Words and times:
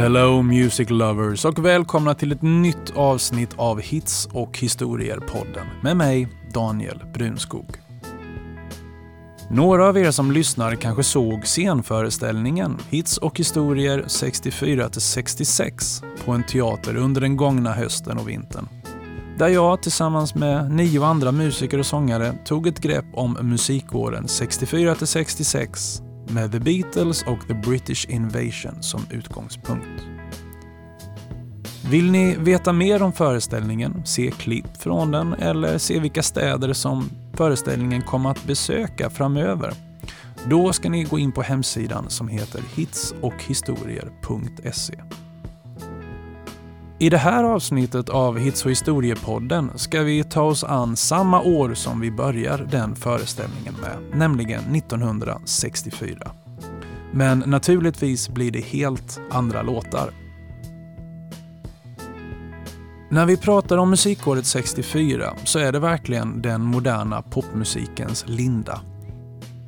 Hello 0.00 0.42
Music 0.42 0.90
Lovers 0.90 1.44
och 1.44 1.64
välkomna 1.64 2.14
till 2.14 2.32
ett 2.32 2.42
nytt 2.42 2.96
avsnitt 2.96 3.50
av 3.56 3.80
Hits 3.80 4.28
och 4.32 4.58
historier-podden 4.58 5.66
med 5.82 5.96
mig, 5.96 6.28
Daniel 6.54 7.02
Brunskog. 7.14 7.76
Några 9.50 9.86
av 9.86 9.98
er 9.98 10.10
som 10.10 10.32
lyssnar 10.32 10.74
kanske 10.74 11.02
såg 11.02 11.46
scenföreställningen 11.46 12.78
Hits 12.88 13.18
och 13.18 13.38
historier 13.38 14.02
64-66 14.02 16.04
på 16.24 16.32
en 16.32 16.42
teater 16.42 16.96
under 16.96 17.20
den 17.20 17.36
gångna 17.36 17.72
hösten 17.72 18.18
och 18.18 18.28
vintern. 18.28 18.68
Där 19.40 19.48
jag 19.48 19.82
tillsammans 19.82 20.34
med 20.34 20.70
nio 20.70 21.04
andra 21.04 21.32
musiker 21.32 21.78
och 21.78 21.86
sångare 21.86 22.34
tog 22.44 22.66
ett 22.66 22.80
grepp 22.80 23.04
om 23.14 23.38
musikåren 23.42 24.28
64 24.28 24.94
till 24.94 25.06
66 25.06 26.02
med 26.28 26.52
The 26.52 26.58
Beatles 26.58 27.22
och 27.22 27.38
The 27.48 27.54
British 27.54 28.06
Invasion 28.08 28.82
som 28.82 29.00
utgångspunkt. 29.10 30.02
Vill 31.90 32.10
ni 32.10 32.36
veta 32.38 32.72
mer 32.72 33.02
om 33.02 33.12
föreställningen, 33.12 34.02
se 34.04 34.30
klipp 34.30 34.76
från 34.76 35.10
den 35.10 35.32
eller 35.32 35.78
se 35.78 35.98
vilka 35.98 36.22
städer 36.22 36.72
som 36.72 37.10
föreställningen 37.34 38.02
kommer 38.02 38.30
att 38.30 38.44
besöka 38.44 39.10
framöver? 39.10 39.74
Då 40.46 40.72
ska 40.72 40.90
ni 40.90 41.04
gå 41.04 41.18
in 41.18 41.32
på 41.32 41.42
hemsidan 41.42 42.10
som 42.10 42.28
heter 42.28 42.62
hitsochhistorier.se. 42.74 44.94
I 47.02 47.10
det 47.10 47.18
här 47.18 47.44
avsnittet 47.44 48.08
av 48.08 48.38
Hits 48.38 48.64
och 48.64 48.70
historiepodden 48.70 49.70
ska 49.78 50.02
vi 50.02 50.24
ta 50.24 50.42
oss 50.42 50.64
an 50.64 50.96
samma 50.96 51.40
år 51.42 51.74
som 51.74 52.00
vi 52.00 52.10
börjar 52.10 52.68
den 52.70 52.96
föreställningen 52.96 53.74
med, 53.74 54.18
nämligen 54.18 54.74
1964. 54.74 56.30
Men 57.12 57.38
naturligtvis 57.46 58.28
blir 58.28 58.50
det 58.50 58.60
helt 58.60 59.20
andra 59.30 59.62
låtar. 59.62 60.10
När 63.10 63.26
vi 63.26 63.36
pratar 63.36 63.78
om 63.78 63.90
musikåret 63.90 64.46
64 64.46 65.34
så 65.44 65.58
är 65.58 65.72
det 65.72 65.78
verkligen 65.78 66.42
den 66.42 66.62
moderna 66.62 67.22
popmusikens 67.22 68.24
linda. 68.28 68.80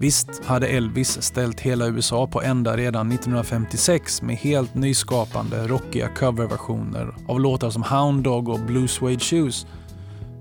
Visst 0.03 0.45
hade 0.45 0.67
Elvis 0.67 1.23
ställt 1.23 1.61
hela 1.61 1.87
USA 1.87 2.27
på 2.27 2.43
ända 2.43 2.77
redan 2.77 3.13
1956 3.13 4.23
med 4.23 4.37
helt 4.37 4.75
nyskapande 4.75 5.69
rockiga 5.69 6.09
coverversioner 6.09 7.15
av 7.29 7.41
låtar 7.41 7.71
som 7.71 7.83
Hound 7.83 8.25
Dog 8.25 8.49
och 8.49 8.61
Blue 8.61 8.89
Suede 8.89 9.21
Shoes. 9.21 9.67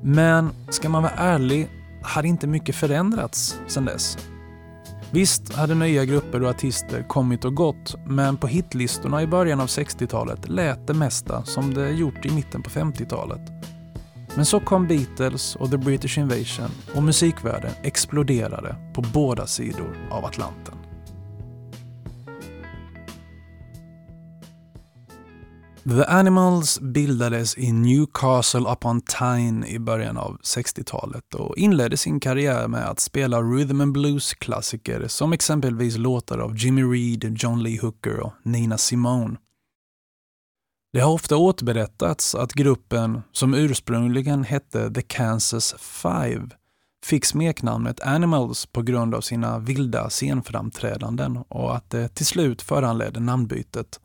Men 0.03 0.49
ska 0.69 0.89
man 0.89 1.03
vara 1.03 1.13
ärlig 1.13 1.67
hade 2.03 2.27
inte 2.27 2.47
mycket 2.47 2.75
förändrats 2.75 3.59
sedan 3.67 3.85
dess. 3.85 4.17
Visst 5.11 5.53
hade 5.53 5.75
nya 5.75 6.05
grupper 6.05 6.43
och 6.43 6.49
artister 6.49 7.03
kommit 7.07 7.45
och 7.45 7.55
gått, 7.55 7.95
men 8.05 8.37
på 8.37 8.47
hitlistorna 8.47 9.21
i 9.21 9.27
början 9.27 9.61
av 9.61 9.67
60-talet 9.67 10.49
lät 10.49 10.87
det 10.87 10.93
mesta 10.93 11.43
som 11.43 11.73
det 11.73 11.89
gjort 11.89 12.25
i 12.25 12.31
mitten 12.31 12.63
på 12.63 12.69
50-talet. 12.69 13.60
Men 14.35 14.45
så 14.45 14.59
kom 14.59 14.87
Beatles 14.87 15.55
och 15.55 15.71
The 15.71 15.77
British 15.77 16.17
Invasion 16.17 16.69
och 16.95 17.03
musikvärlden 17.03 17.71
exploderade 17.83 18.75
på 18.93 19.01
båda 19.13 19.47
sidor 19.47 19.97
av 20.11 20.25
Atlanten. 20.25 20.75
The 25.83 26.05
Animals 26.05 26.79
bildades 26.79 27.57
i 27.57 27.71
Newcastle 27.71 28.71
upon 28.71 29.01
Tyne 29.01 29.67
i 29.67 29.79
början 29.79 30.17
av 30.17 30.37
60-talet 30.37 31.35
och 31.35 31.57
inledde 31.57 31.97
sin 31.97 32.19
karriär 32.19 32.67
med 32.67 32.89
att 32.89 32.99
spela 32.99 33.41
rhythm 33.41 33.81
and 33.81 33.93
blues-klassiker 33.93 35.07
som 35.07 35.33
exempelvis 35.33 35.97
låtar 35.97 36.37
av 36.37 36.57
Jimmy 36.57 36.83
Reed, 36.83 37.37
John 37.37 37.63
Lee 37.63 37.81
Hooker 37.81 38.19
och 38.19 38.33
Nina 38.43 38.77
Simone. 38.77 39.37
Det 40.93 40.99
har 40.99 41.11
ofta 41.11 41.37
återberättats 41.37 42.35
att 42.35 42.53
gruppen, 42.53 43.21
som 43.31 43.53
ursprungligen 43.53 44.43
hette 44.43 44.93
The 44.93 45.01
Kansas 45.01 45.75
Five, 45.79 46.49
fick 47.05 47.25
smeknamnet 47.25 48.01
Animals 48.01 48.65
på 48.65 48.81
grund 48.81 49.15
av 49.15 49.21
sina 49.21 49.59
vilda 49.59 50.09
scenframträdanden 50.09 51.37
och 51.37 51.75
att 51.75 51.89
det 51.89 52.07
till 52.07 52.25
slut 52.25 52.61
föranledde 52.61 53.19
namnbytet. 53.19 53.99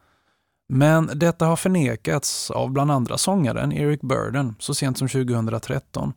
Men 0.68 1.10
detta 1.14 1.46
har 1.46 1.56
förnekats 1.56 2.50
av 2.50 2.70
bland 2.70 2.90
andra 2.90 3.18
sångaren 3.18 3.72
Eric 3.72 4.00
Burden 4.00 4.54
så 4.58 4.74
sent 4.74 4.98
som 4.98 5.08
2013 5.08 6.12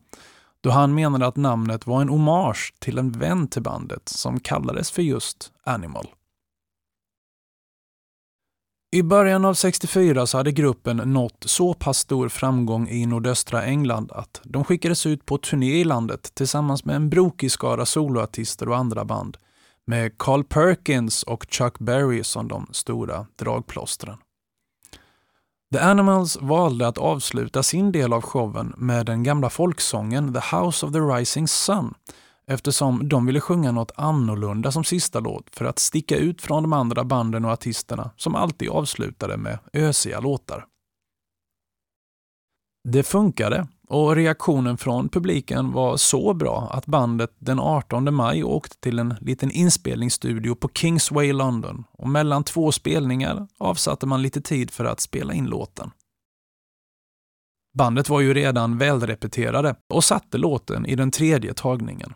då 0.62 0.70
han 0.70 0.96
menade 0.96 1.28
att 1.28 1.36
namnet 1.36 1.88
var 1.88 2.02
en 2.02 2.10
hommage 2.10 2.74
till 2.80 2.98
en 2.98 3.12
vän 3.12 3.48
till 3.48 3.62
bandet 3.62 4.10
som 4.10 4.40
kallades 4.40 4.92
för 4.92 5.02
just 5.02 5.52
Animal. 5.64 6.08
I 8.92 9.04
början 9.04 9.46
av 9.46 9.54
64 9.54 10.28
så 10.28 10.38
hade 10.38 10.52
gruppen 10.52 10.98
nått 10.98 11.44
så 11.46 11.74
pass 11.74 11.98
stor 11.98 12.30
framgång 12.30 12.90
i 12.90 13.06
nordöstra 13.06 13.64
England 13.64 14.12
att 14.12 14.42
de 14.44 14.64
skickades 14.64 15.06
ut 15.06 15.26
på 15.26 15.38
turné 15.38 15.80
i 15.80 15.84
landet 15.84 16.32
tillsammans 16.34 16.86
med 16.86 16.96
en 16.96 17.10
brokig 17.10 17.52
skara 17.52 17.86
soloartister 17.86 18.70
och 18.70 18.78
andra 18.78 19.06
band 19.06 19.38
med 19.86 20.18
Carl 20.18 20.44
Perkins 20.44 21.24
och 21.24 21.46
Chuck 21.50 21.80
Berry 21.80 22.24
som 22.24 22.48
de 22.48 22.68
stora 22.72 23.26
dragplåstren. 23.36 24.18
The 25.74 25.80
Animals 25.80 26.38
valde 26.42 26.88
att 26.88 26.98
avsluta 26.98 27.64
sin 27.64 27.92
del 27.92 28.14
av 28.14 28.22
showen 28.22 28.74
med 28.78 29.06
den 29.06 29.24
gamla 29.24 29.50
folksången 29.50 30.34
The 30.34 30.56
House 30.56 30.86
of 30.86 30.94
the 30.94 31.00
Rising 31.00 31.48
Sun 31.48 31.94
eftersom 32.50 33.10
de 33.10 33.26
ville 33.26 33.42
sjunga 33.42 33.72
något 33.72 33.92
annorlunda 33.96 34.72
som 34.72 34.84
sista 34.84 35.20
låt 35.20 35.56
för 35.56 35.66
att 35.66 35.80
sticka 35.80 36.18
ut 36.18 36.42
från 36.42 36.64
de 36.64 36.74
andra 36.74 37.04
banden 37.04 37.46
och 37.46 37.52
artisterna 37.52 38.12
som 38.18 38.36
alltid 38.36 38.70
avslutade 38.70 39.38
med 39.38 39.60
ösiga 39.74 40.20
låtar. 40.20 40.66
Det 42.84 43.04
funkade 43.04 43.68
och 43.88 44.16
reaktionen 44.16 44.78
från 44.78 45.10
publiken 45.10 45.72
var 45.72 45.98
så 45.98 46.34
bra 46.34 46.70
att 46.72 46.86
bandet 46.86 47.32
den 47.40 47.60
18 47.60 48.14
maj 48.14 48.44
åkte 48.44 48.80
till 48.80 49.00
en 49.00 49.16
liten 49.22 49.52
inspelningsstudio 49.52 50.56
på 50.56 50.70
Kingsway 50.70 51.34
London 51.34 51.84
och 51.92 52.10
mellan 52.10 52.44
två 52.44 52.72
spelningar 52.72 53.48
avsatte 53.58 54.06
man 54.06 54.22
lite 54.22 54.42
tid 54.42 54.72
för 54.72 54.86
att 54.86 55.00
spela 55.00 55.34
in 55.34 55.46
låten. 55.46 55.92
Bandet 57.78 58.10
var 58.10 58.20
ju 58.20 58.34
redan 58.34 58.78
välrepeterade 58.78 59.76
och 59.88 60.04
satte 60.04 60.38
låten 60.38 60.86
i 60.86 60.96
den 60.96 61.12
tredje 61.12 61.54
tagningen. 61.54 62.14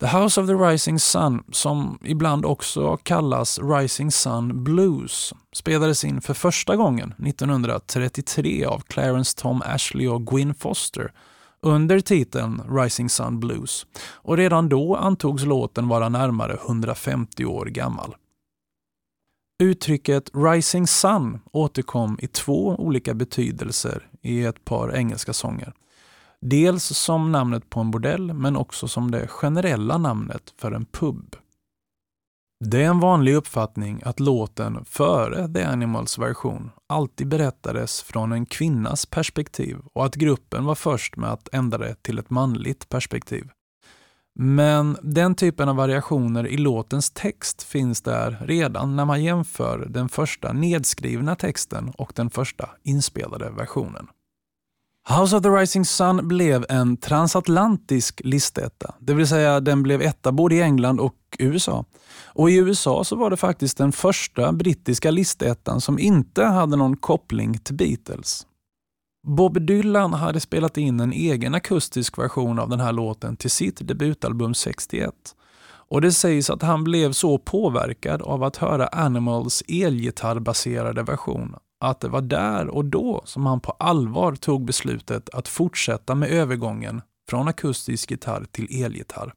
The 0.00 0.06
House 0.06 0.40
of 0.40 0.46
the 0.46 0.54
Rising 0.54 0.98
Sun, 0.98 1.44
som 1.52 1.98
ibland 2.02 2.44
också 2.44 2.96
kallas 2.96 3.58
Rising 3.58 4.12
Sun 4.12 4.64
Blues, 4.64 5.34
spelades 5.52 6.04
in 6.04 6.20
för 6.20 6.34
första 6.34 6.76
gången 6.76 7.14
1933 7.26 8.64
av 8.64 8.80
Clarence 8.80 9.36
Tom 9.36 9.62
Ashley 9.64 10.08
och 10.08 10.26
Gwyn 10.26 10.54
Foster 10.54 11.12
under 11.60 12.00
titeln 12.00 12.62
Rising 12.70 13.08
Sun 13.08 13.40
Blues 13.40 13.86
och 14.00 14.36
redan 14.36 14.68
då 14.68 14.96
antogs 14.96 15.44
låten 15.44 15.88
vara 15.88 16.08
närmare 16.08 16.58
150 16.66 17.44
år 17.44 17.66
gammal. 17.66 18.14
Uttrycket 19.58 20.30
Rising 20.34 20.86
Sun 20.86 21.40
återkom 21.52 22.18
i 22.22 22.26
två 22.26 22.76
olika 22.78 23.14
betydelser 23.14 24.08
i 24.22 24.44
ett 24.44 24.64
par 24.64 24.96
engelska 24.96 25.32
sånger. 25.32 25.72
Dels 26.40 26.84
som 26.84 27.32
namnet 27.32 27.70
på 27.70 27.80
en 27.80 27.90
bordell 27.90 28.32
men 28.32 28.56
också 28.56 28.88
som 28.88 29.10
det 29.10 29.26
generella 29.26 29.98
namnet 29.98 30.54
för 30.56 30.72
en 30.72 30.84
pub. 30.84 31.36
Det 32.64 32.82
är 32.82 32.88
en 32.88 33.00
vanlig 33.00 33.34
uppfattning 33.34 34.02
att 34.04 34.20
låten 34.20 34.84
före 34.84 35.48
The 35.54 35.62
Animals 35.64 36.18
version 36.18 36.70
alltid 36.86 37.28
berättades 37.28 38.02
från 38.02 38.32
en 38.32 38.46
kvinnas 38.46 39.06
perspektiv 39.06 39.78
och 39.92 40.06
att 40.06 40.14
gruppen 40.14 40.64
var 40.64 40.74
först 40.74 41.16
med 41.16 41.32
att 41.32 41.48
ändra 41.52 41.78
det 41.78 42.02
till 42.02 42.18
ett 42.18 42.30
manligt 42.30 42.88
perspektiv. 42.88 43.48
Men 44.40 44.96
den 45.02 45.34
typen 45.34 45.68
av 45.68 45.76
variationer 45.76 46.46
i 46.46 46.56
låtens 46.56 47.10
text 47.10 47.62
finns 47.62 48.02
där 48.02 48.38
redan 48.40 48.96
när 48.96 49.04
man 49.04 49.24
jämför 49.24 49.86
den 49.90 50.08
första 50.08 50.52
nedskrivna 50.52 51.36
texten 51.36 51.92
och 51.98 52.12
den 52.14 52.30
första 52.30 52.70
inspelade 52.82 53.50
versionen. 53.50 54.08
House 55.10 55.36
of 55.36 55.42
the 55.42 55.48
Rising 55.48 55.84
Sun 55.84 56.28
blev 56.28 56.66
en 56.68 56.96
transatlantisk 56.96 58.20
listetta, 58.24 58.94
det 58.98 59.14
vill 59.14 59.28
säga 59.28 59.60
den 59.60 59.82
blev 59.82 60.02
etta 60.02 60.32
både 60.32 60.54
i 60.54 60.62
England 60.62 61.00
och 61.00 61.14
USA. 61.38 61.84
Och 62.24 62.50
i 62.50 62.56
USA 62.56 63.04
så 63.04 63.16
var 63.16 63.30
det 63.30 63.36
faktiskt 63.36 63.78
den 63.78 63.92
första 63.92 64.52
brittiska 64.52 65.10
listettan 65.10 65.80
som 65.80 65.98
inte 65.98 66.44
hade 66.44 66.76
någon 66.76 66.96
koppling 66.96 67.58
till 67.58 67.74
Beatles. 67.74 68.46
Bob 69.26 69.66
Dylan 69.66 70.12
hade 70.12 70.40
spelat 70.40 70.76
in 70.76 71.00
en 71.00 71.12
egen 71.12 71.54
akustisk 71.54 72.18
version 72.18 72.58
av 72.58 72.68
den 72.68 72.80
här 72.80 72.92
låten 72.92 73.36
till 73.36 73.50
sitt 73.50 73.88
debutalbum 73.88 74.54
61. 74.54 75.14
Och 75.90 76.00
det 76.00 76.12
sägs 76.12 76.50
att 76.50 76.62
han 76.62 76.84
blev 76.84 77.12
så 77.12 77.38
påverkad 77.38 78.22
av 78.22 78.44
att 78.44 78.56
höra 78.56 78.86
Animals 78.86 79.62
elgitarrbaserade 79.68 81.02
version 81.02 81.54
att 81.78 82.00
det 82.00 82.08
var 82.08 82.20
där 82.20 82.68
och 82.68 82.84
då 82.84 83.22
som 83.24 83.46
han 83.46 83.60
på 83.60 83.70
allvar 83.70 84.34
tog 84.34 84.64
beslutet 84.64 85.30
att 85.30 85.48
fortsätta 85.48 86.14
med 86.14 86.30
övergången 86.30 87.02
från 87.28 87.48
akustisk 87.48 88.10
gitarr 88.10 88.46
till 88.50 88.82
elgitarr. 88.84 89.34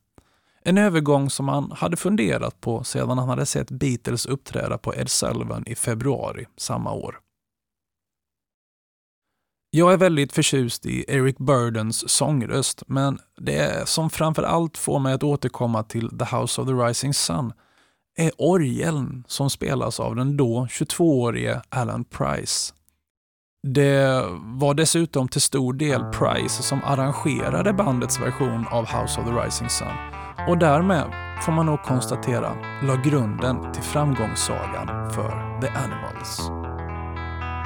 En 0.64 0.78
övergång 0.78 1.30
som 1.30 1.48
han 1.48 1.72
hade 1.72 1.98
funderat 1.98 2.62
på 2.62 2.84
sedan 2.84 3.18
han 3.18 3.30
hade 3.30 3.46
sett 3.46 3.72
Beatles 3.72 4.26
uppträda 4.26 4.78
på 4.78 4.96
Ed 4.96 5.10
Sullivan 5.10 5.64
i 5.68 5.76
februari 5.76 6.46
samma 6.58 6.94
år. 6.94 7.20
Jag 9.74 9.94
är 9.94 9.98
väldigt 9.98 10.34
förtjust 10.34 10.86
i 10.86 11.06
Eric 11.08 11.38
Burdens 11.38 12.10
sångröst, 12.10 12.84
men 12.88 13.20
det 13.38 13.88
som 13.90 14.10
framför 14.10 14.44
allt 14.44 14.78
får 14.78 15.00
mig 15.00 15.14
att 15.14 15.24
återkomma 15.24 15.84
till 15.84 16.18
The 16.20 16.36
House 16.36 16.62
of 16.62 16.68
the 16.68 16.74
Rising 16.74 17.14
Sun 17.14 17.54
är 18.18 18.32
orgeln 18.38 19.24
som 19.28 19.50
spelas 19.50 20.00
av 20.00 20.16
den 20.16 20.38
då 20.38 20.68
22-årige 20.70 21.62
Alan 21.70 22.04
Price. 22.04 22.74
Det 23.68 24.24
var 24.40 24.74
dessutom 24.74 25.28
till 25.28 25.42
stor 25.42 25.74
del 25.74 26.04
Price 26.04 26.64
som 26.64 26.84
arrangerade 26.84 27.74
bandets 27.74 28.20
version 28.20 28.66
av 28.68 28.86
House 28.86 29.22
of 29.22 29.28
the 29.28 29.32
Rising 29.32 29.70
Sun 29.70 29.88
och 30.48 30.58
därmed, 30.58 31.06
får 31.42 31.52
man 31.52 31.66
nog 31.66 31.84
konstatera, 31.84 32.56
la 32.84 32.96
grunden 32.96 33.74
till 33.74 33.84
framgångssagan 33.84 35.12
för 35.12 35.62
The 35.62 35.68
Animals. 35.68 36.38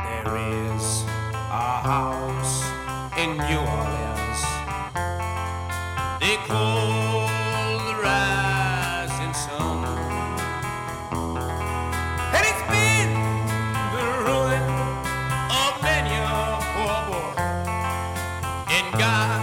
There 0.05 0.75
is 0.75 1.05
a 1.51 1.81
house 1.83 2.65
in 3.23 3.29
New 3.37 3.59
Orleans 3.59 4.15
They 6.19 6.37
call 6.47 7.27
the 7.87 7.95
God, 19.05 19.34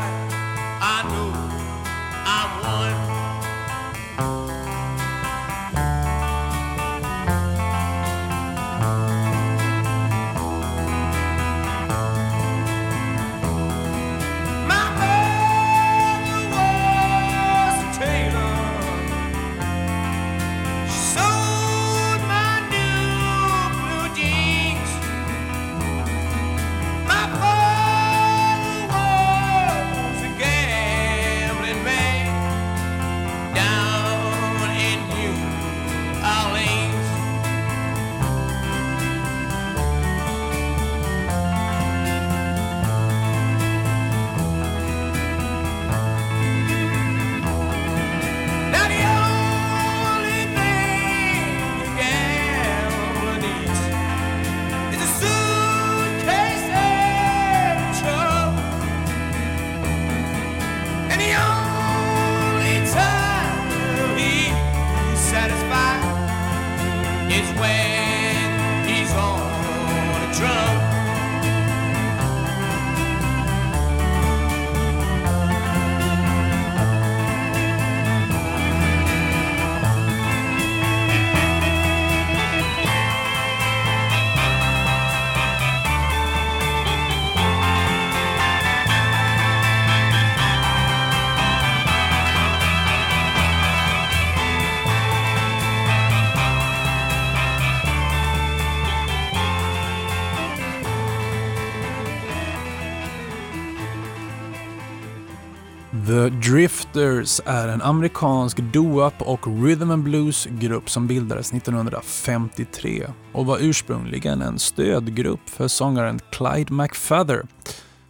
The 106.07 106.29
Drifters 106.29 107.41
är 107.45 107.69
en 107.69 107.83
amerikansk 107.83 108.59
doo-wop 108.59 109.23
och 109.23 109.65
rhythm 109.65 109.91
and 109.91 110.03
blues-grupp 110.03 110.91
som 110.91 111.07
bildades 111.07 111.53
1953 111.53 113.07
och 113.33 113.47
var 113.47 113.59
ursprungligen 113.61 114.43
en 114.43 114.59
stödgrupp 114.59 115.49
för 115.49 115.69
sångaren 115.69 116.21
Clyde 116.31 116.73
McFather 116.75 117.43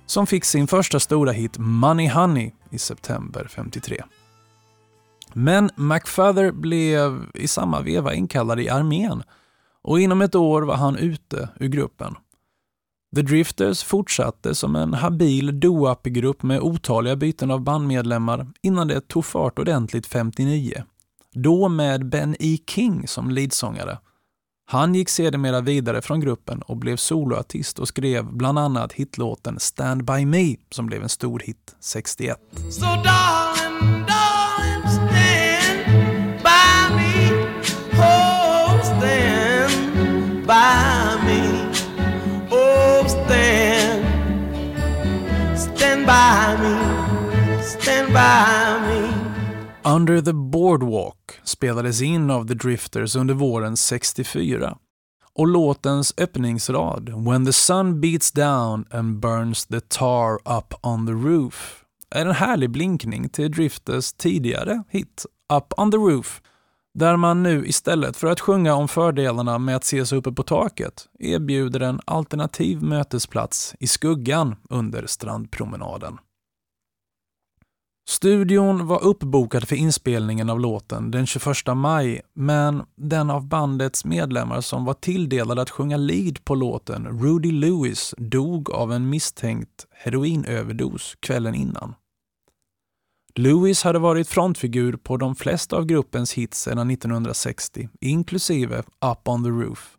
som 0.07 0.27
fick 0.27 0.45
sin 0.45 0.67
första 0.67 1.01
stora 1.01 1.33
hit 1.33 1.59
Money 1.59 2.09
Honey 2.09 2.53
i 2.71 2.79
september 2.79 3.47
53. 3.51 4.03
Men 5.33 5.71
McFather 5.77 6.53
blev 6.53 7.27
i 7.35 7.49
samma 7.49 7.81
veva 7.81 8.15
inkallad 8.15 8.61
i 8.61 8.69
armén 8.69 9.23
och 9.83 10.01
inom 10.01 10.23
ett 10.23 10.35
år 10.35 10.63
var 10.63 10.77
han 10.77 10.97
ute 10.97 11.49
ur 11.61 11.69
gruppen. 11.69 12.17
The 13.17 13.23
Drifters 13.23 13.83
fortsatte 13.83 14.55
som 14.55 14.77
en 14.77 14.95
habil 14.95 15.61
doo-up-grupp 15.61 16.43
med 16.43 16.61
otaliga 16.61 17.17
byten 17.17 17.51
av 17.51 17.61
bandmedlemmar 17.61 18.47
innan 18.63 18.89
det 18.89 19.09
tog 19.09 19.25
fart 19.25 19.59
ordentligt 19.59 20.07
59. 20.07 20.83
Då 21.35 21.69
med 21.69 22.09
Ben 22.09 22.37
E. 22.39 22.59
King 22.67 23.09
som 23.09 23.31
leadsångare. 23.31 23.99
Han 24.67 24.95
gick 24.95 25.09
sedermera 25.09 25.61
vidare 25.61 26.03
från 26.03 26.21
gruppen 26.21 26.63
och 26.63 26.77
blev 26.77 26.97
soloartist 26.97 27.79
och 27.79 27.89
skrev 27.89 28.25
bland 28.25 28.59
annat 28.59 28.93
hitlåten 28.93 29.61
Stand 29.61 30.05
By 30.05 30.27
Me 30.27 30.57
som 30.71 30.87
blev 30.87 31.03
en 31.03 31.09
stor 31.09 31.39
hit 31.39 31.77
61. 31.81 32.37
So 32.71 32.87
Under 49.93 50.21
the 50.21 50.33
Boardwalk 50.33 51.41
spelades 51.45 52.03
in 52.03 52.31
av 52.31 52.49
The 52.49 52.55
Drifters 52.55 53.17
under 53.17 53.35
våren 53.35 53.77
64 53.77 54.79
och 55.35 55.47
låtens 55.47 56.15
öppningsrad 56.19 57.09
“When 57.09 57.47
the 57.47 57.53
sun 57.53 58.01
beats 58.01 58.33
down 58.33 58.85
and 58.91 59.21
burns 59.21 59.67
the 59.67 59.81
tar 59.81 60.35
up 60.35 60.75
on 60.83 61.07
the 61.07 61.13
roof” 61.13 61.85
är 62.11 62.27
en 62.27 62.35
härlig 62.35 62.71
blinkning 62.71 63.29
till 63.29 63.51
Drifters 63.51 64.13
tidigare 64.13 64.83
hit 64.89 65.27
“Up 65.53 65.73
on 65.77 65.91
the 65.91 65.97
roof” 65.97 66.43
där 66.95 67.17
man 67.17 67.43
nu 67.43 67.67
istället 67.67 68.17
för 68.17 68.27
att 68.27 68.41
sjunga 68.41 68.75
om 68.75 68.89
fördelarna 68.89 69.59
med 69.59 69.77
att 69.77 69.85
ses 69.85 70.13
uppe 70.13 70.33
på 70.33 70.43
taket 70.43 71.09
erbjuder 71.19 71.81
en 71.81 72.01
alternativ 72.05 72.83
mötesplats 72.83 73.75
i 73.81 73.87
skuggan 73.87 74.57
under 74.71 75.07
strandpromenaden. 75.07 76.19
Studion 78.09 78.87
var 78.87 79.05
uppbokad 79.05 79.69
för 79.69 79.77
inspelningen 79.77 80.51
av 80.51 80.61
låten 80.61 81.11
den 81.11 81.27
21 81.27 81.47
maj, 81.75 82.21
men 82.35 82.83
den 82.97 83.31
av 83.31 83.47
bandets 83.47 84.05
medlemmar 84.05 84.61
som 84.61 84.85
var 84.85 84.95
tilldelad 84.95 85.59
att 85.59 85.71
sjunga 85.71 85.97
lead 85.97 86.45
på 86.45 86.55
låten, 86.55 87.07
Rudy 87.23 87.53
Lewis, 87.53 88.15
dog 88.19 88.71
av 88.71 88.93
en 88.93 89.11
misstänkt 89.11 89.87
heroinöverdos 89.91 91.17
kvällen 91.21 91.55
innan. 91.55 91.95
Lewis 93.35 93.83
hade 93.83 93.99
varit 93.99 94.29
frontfigur 94.29 94.97
på 94.97 95.17
de 95.17 95.35
flesta 95.35 95.77
av 95.77 95.85
gruppens 95.87 96.33
hits 96.33 96.61
sedan 96.61 96.91
1960, 96.91 97.89
inklusive 98.01 98.79
Up 98.79 99.29
on 99.29 99.45
the 99.45 99.51
Roof. 99.51 99.97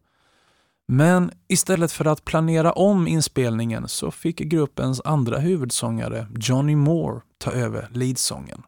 Men 0.87 1.31
istället 1.47 1.91
för 1.91 2.05
att 2.05 2.25
planera 2.25 2.71
om 2.71 3.07
inspelningen 3.07 3.87
så 3.87 4.11
fick 4.11 4.37
gruppens 4.37 5.01
andra 5.05 5.37
huvudsångare, 5.37 6.27
Johnny 6.35 6.75
Moore, 6.75 7.21
ta 7.37 7.51
över 7.51 7.89
leadsången. 7.91 8.63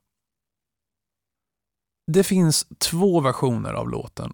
Det 2.11 2.23
finns 2.23 2.67
två 2.77 3.19
versioner 3.19 3.73
av 3.73 3.89
låten. 3.89 4.33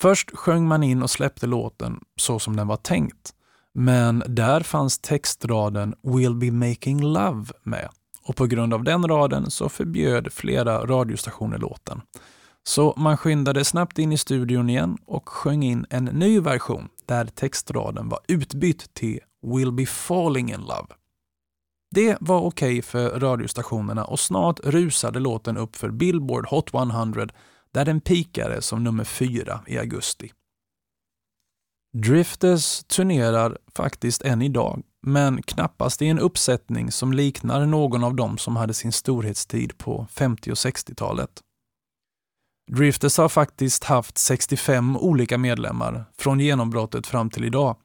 Först 0.00 0.36
sjöng 0.36 0.68
man 0.68 0.82
in 0.82 1.02
och 1.02 1.10
släppte 1.10 1.46
låten 1.46 2.00
så 2.16 2.38
som 2.38 2.56
den 2.56 2.66
var 2.66 2.76
tänkt. 2.76 3.34
Men 3.74 4.22
där 4.26 4.60
fanns 4.60 4.98
textraden 4.98 5.94
“We'll 6.02 6.38
be 6.38 6.50
making 6.50 7.02
love” 7.02 7.46
med 7.62 7.88
och 8.22 8.36
på 8.36 8.46
grund 8.46 8.74
av 8.74 8.84
den 8.84 9.08
raden 9.08 9.50
så 9.50 9.68
förbjöd 9.68 10.32
flera 10.32 10.86
radiostationer 10.86 11.58
låten. 11.58 12.00
Så 12.62 12.94
man 12.96 13.16
skyndade 13.16 13.64
snabbt 13.64 13.98
in 13.98 14.12
i 14.12 14.18
studion 14.18 14.70
igen 14.70 14.98
och 15.06 15.28
sjöng 15.28 15.62
in 15.62 15.86
en 15.90 16.04
ny 16.04 16.40
version 16.40 16.88
där 17.08 17.24
textraden 17.24 18.08
var 18.08 18.20
utbytt 18.28 18.94
till 18.94 19.20
“Will 19.42 19.72
be 19.72 19.86
falling 19.86 20.52
in 20.52 20.60
love”. 20.60 20.86
Det 21.90 22.16
var 22.20 22.40
okej 22.40 22.78
okay 22.78 22.82
för 22.82 23.20
radiostationerna 23.20 24.04
och 24.04 24.20
snart 24.20 24.60
rusade 24.64 25.18
låten 25.18 25.56
upp 25.56 25.76
för 25.76 25.90
Billboard 25.90 26.46
Hot 26.46 26.74
100 26.74 27.28
där 27.72 27.84
den 27.84 28.00
pikade 28.00 28.62
som 28.62 28.84
nummer 28.84 29.04
fyra 29.04 29.60
i 29.66 29.78
augusti. 29.78 30.32
Drifters 31.92 32.84
turnerar 32.84 33.58
faktiskt 33.74 34.22
än 34.22 34.42
idag, 34.42 34.82
men 35.02 35.42
knappast 35.42 36.02
i 36.02 36.06
en 36.06 36.18
uppsättning 36.18 36.92
som 36.92 37.12
liknar 37.12 37.66
någon 37.66 38.04
av 38.04 38.14
dem 38.14 38.38
som 38.38 38.56
hade 38.56 38.74
sin 38.74 38.92
storhetstid 38.92 39.78
på 39.78 40.06
50 40.10 40.50
och 40.50 40.56
60-talet. 40.56 41.30
Drifters 42.68 43.18
har 43.18 43.28
faktiskt 43.28 43.84
haft 43.84 44.18
65 44.18 44.96
olika 44.96 45.38
medlemmar 45.38 46.04
från 46.18 46.40
genombrottet 46.40 47.06
fram 47.06 47.30
till 47.30 47.44
idag 47.44 47.76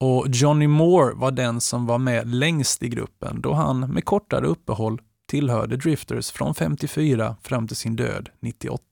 och 0.00 0.26
Johnny 0.28 0.66
Moore 0.66 1.14
var 1.14 1.30
den 1.30 1.60
som 1.60 1.86
var 1.86 1.98
med 1.98 2.34
längst 2.34 2.82
i 2.82 2.88
gruppen 2.88 3.40
då 3.40 3.52
han 3.52 3.80
med 3.80 4.04
kortare 4.04 4.46
uppehåll 4.46 5.00
tillhörde 5.28 5.76
Drifters 5.76 6.30
från 6.30 6.54
54 6.54 7.36
fram 7.42 7.68
till 7.68 7.76
sin 7.76 7.96
död 7.96 8.28
98. 8.40 8.82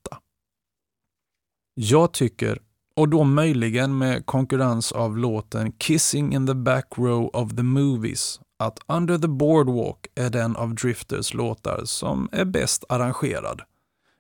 Jag 1.75 2.12
tycker, 2.12 2.58
och 2.96 3.08
då 3.08 3.25
möjligen 3.25 3.99
med 3.99 4.26
konkurrens 4.26 4.92
av 4.92 5.18
låten 5.18 5.72
Kissing 5.72 6.34
in 6.34 6.46
the 6.46 6.54
back 6.54 6.87
row 6.96 7.30
of 7.32 7.56
the 7.56 7.62
movies, 7.62 8.40
att 8.58 8.78
Under 8.87 9.18
the 9.18 9.28
Boardwalk 9.28 10.06
är 10.14 10.30
den 10.30 10.56
av 10.56 10.75
Drifters 10.75 11.34
låtar 11.34 11.82
som 11.84 12.28
är 12.32 12.44
bäst 12.44 12.84
arrangerad. 12.88 13.61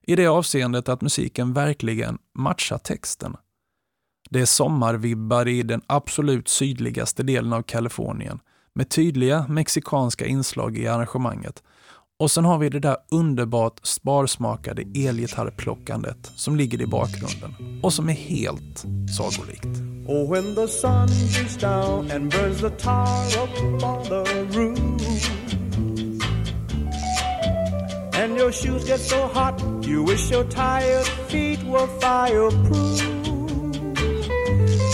I 0.06 0.16
det 0.16 0.26
avseendet 0.26 0.88
att 0.88 1.00
musiken 1.00 1.52
verkligen 1.52 2.18
matchar 2.38 2.78
texten. 2.78 3.36
Det 4.30 4.40
är 4.40 4.46
sommarvibbar 4.46 5.48
i 5.48 5.62
den 5.62 5.82
absolut 5.86 6.48
sydligaste 6.48 7.22
delen 7.22 7.52
av 7.52 7.62
Kalifornien 7.62 8.38
med 8.74 8.88
tydliga 8.88 9.46
mexikanska 9.48 10.26
inslag 10.26 10.78
i 10.78 10.86
arrangemanget. 10.86 11.62
Och 12.18 12.30
sen 12.30 12.44
har 12.44 12.58
vi 12.58 12.68
det 12.68 12.80
där 12.80 12.96
underbart 13.10 13.80
sparsmakade 13.82 14.82
elgitarrplockandet 14.82 16.32
som 16.36 16.56
ligger 16.56 16.82
i 16.82 16.86
bakgrunden 16.86 17.80
och 17.82 17.92
som 17.92 18.08
är 18.08 18.12
helt 18.12 18.84
sagolikt. 19.16 19.66
Oh, 20.06 20.30
when 20.30 20.54
the 20.54 20.68
sun 20.68 21.06
beats 21.06 21.56
down 21.56 22.10
and 22.10 22.30
burns 22.30 22.60
the 22.60 22.70
tar 22.70 23.26
up 23.42 23.84
on 23.84 24.04
the 24.04 24.58
roof 24.58 25.61
And 28.22 28.36
your 28.36 28.52
shoes 28.52 28.84
get 28.84 29.00
so 29.00 29.26
hot 29.26 29.60
you 29.82 30.04
wish 30.04 30.30
your 30.30 30.44
tired 30.44 31.04
feet 31.28 31.60
were 31.64 31.88
fireproof 31.98 33.00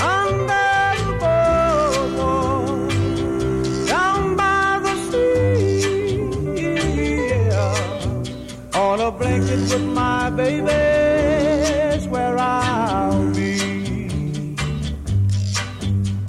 Under 0.00 0.68
the 0.98 1.12
boardwalk, 1.20 2.88
down 3.86 4.34
by 4.34 4.80
the 4.84 4.94
sea, 5.08 6.30
on 8.74 9.00
a 9.02 9.10
blanket 9.10 9.60
with 9.72 9.86
my 10.00 10.30
baby's 10.30 12.08
where 12.08 12.38
I'll 12.38 13.34
be. 13.34 14.56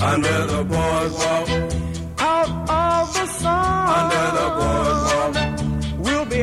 Under 0.01 0.39
the 0.51 0.63
boardwalk. 0.71 1.49
Out 2.19 2.51
of 2.69 3.13
the 3.13 3.25
sun. 3.39 3.89
Under 3.99 4.25
the 4.37 4.47
boardwalk. 4.59 5.48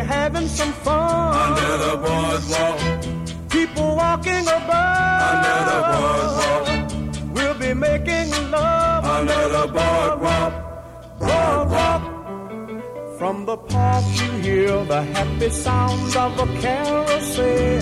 Having 0.06 0.48
some 0.48 0.72
fun. 0.84 1.34
Under 1.44 1.72
the 1.84 1.94
boardwalk. 2.04 2.78
People 3.50 3.96
walking 3.96 4.46
above. 4.46 5.22
Under 5.30 5.58
the 5.70 5.78
boardwalk. 5.92 6.66
We'll 7.34 7.58
be 7.58 7.74
making 7.74 8.30
love. 8.50 9.04
Under 9.04 9.48
the 9.56 9.66
boardwalk. 9.76 10.52
Boardwalk. 11.18 12.02
From 13.18 13.46
the 13.46 13.56
park 13.56 14.04
you 14.20 14.30
hear 14.46 14.84
the 14.84 15.02
happy 15.02 15.50
sounds 15.50 16.14
of 16.14 16.38
a 16.38 16.46
carousel. 16.60 17.80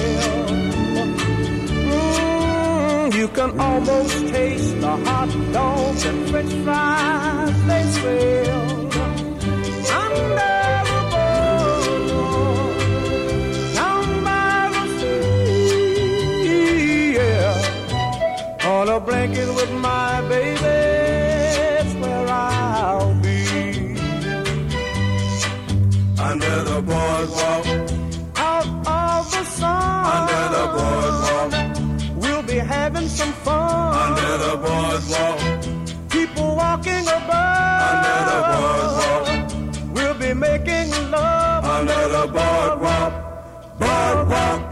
Mm, 1.90 3.14
you 3.14 3.28
can 3.28 3.60
almost 3.60 4.28
taste 4.28 4.80
the 4.80 4.96
hot 5.08 5.30
dogs 5.52 6.04
and 6.06 6.30
french 6.30 6.52
fries 6.64 7.66
they 7.66 7.84
sell. 8.00 8.74
Under 10.00 10.73
blanket 19.04 19.48
with 19.54 19.70
my 19.72 20.20
baby. 20.28 20.58
It's 20.60 21.94
where 21.94 22.26
I'll 22.28 23.14
be. 23.22 23.94
under 26.18 26.56
the 26.70 26.80
boardwalk. 26.90 27.66
Out 28.36 28.66
of 28.86 29.30
the 29.30 29.44
sun. 29.44 30.06
Under 30.16 30.44
the 30.56 30.64
boardwalk. 30.76 31.52
We'll 32.22 32.42
be 32.42 32.58
having 32.58 33.08
some 33.08 33.32
fun. 33.44 33.94
Under 34.04 34.32
the 34.46 34.54
boardwalk. 34.64 35.38
People 36.08 36.56
walking 36.56 37.06
above. 37.18 37.90
Under 37.90 38.18
the 38.30 38.40
boardwalk. 38.52 39.94
We'll 39.94 40.18
be 40.24 40.32
making 40.34 40.90
love. 41.10 41.64
Under 41.64 42.08
the 42.16 42.24
boardwalk. 42.36 43.12
Boardwalk. 43.78 44.63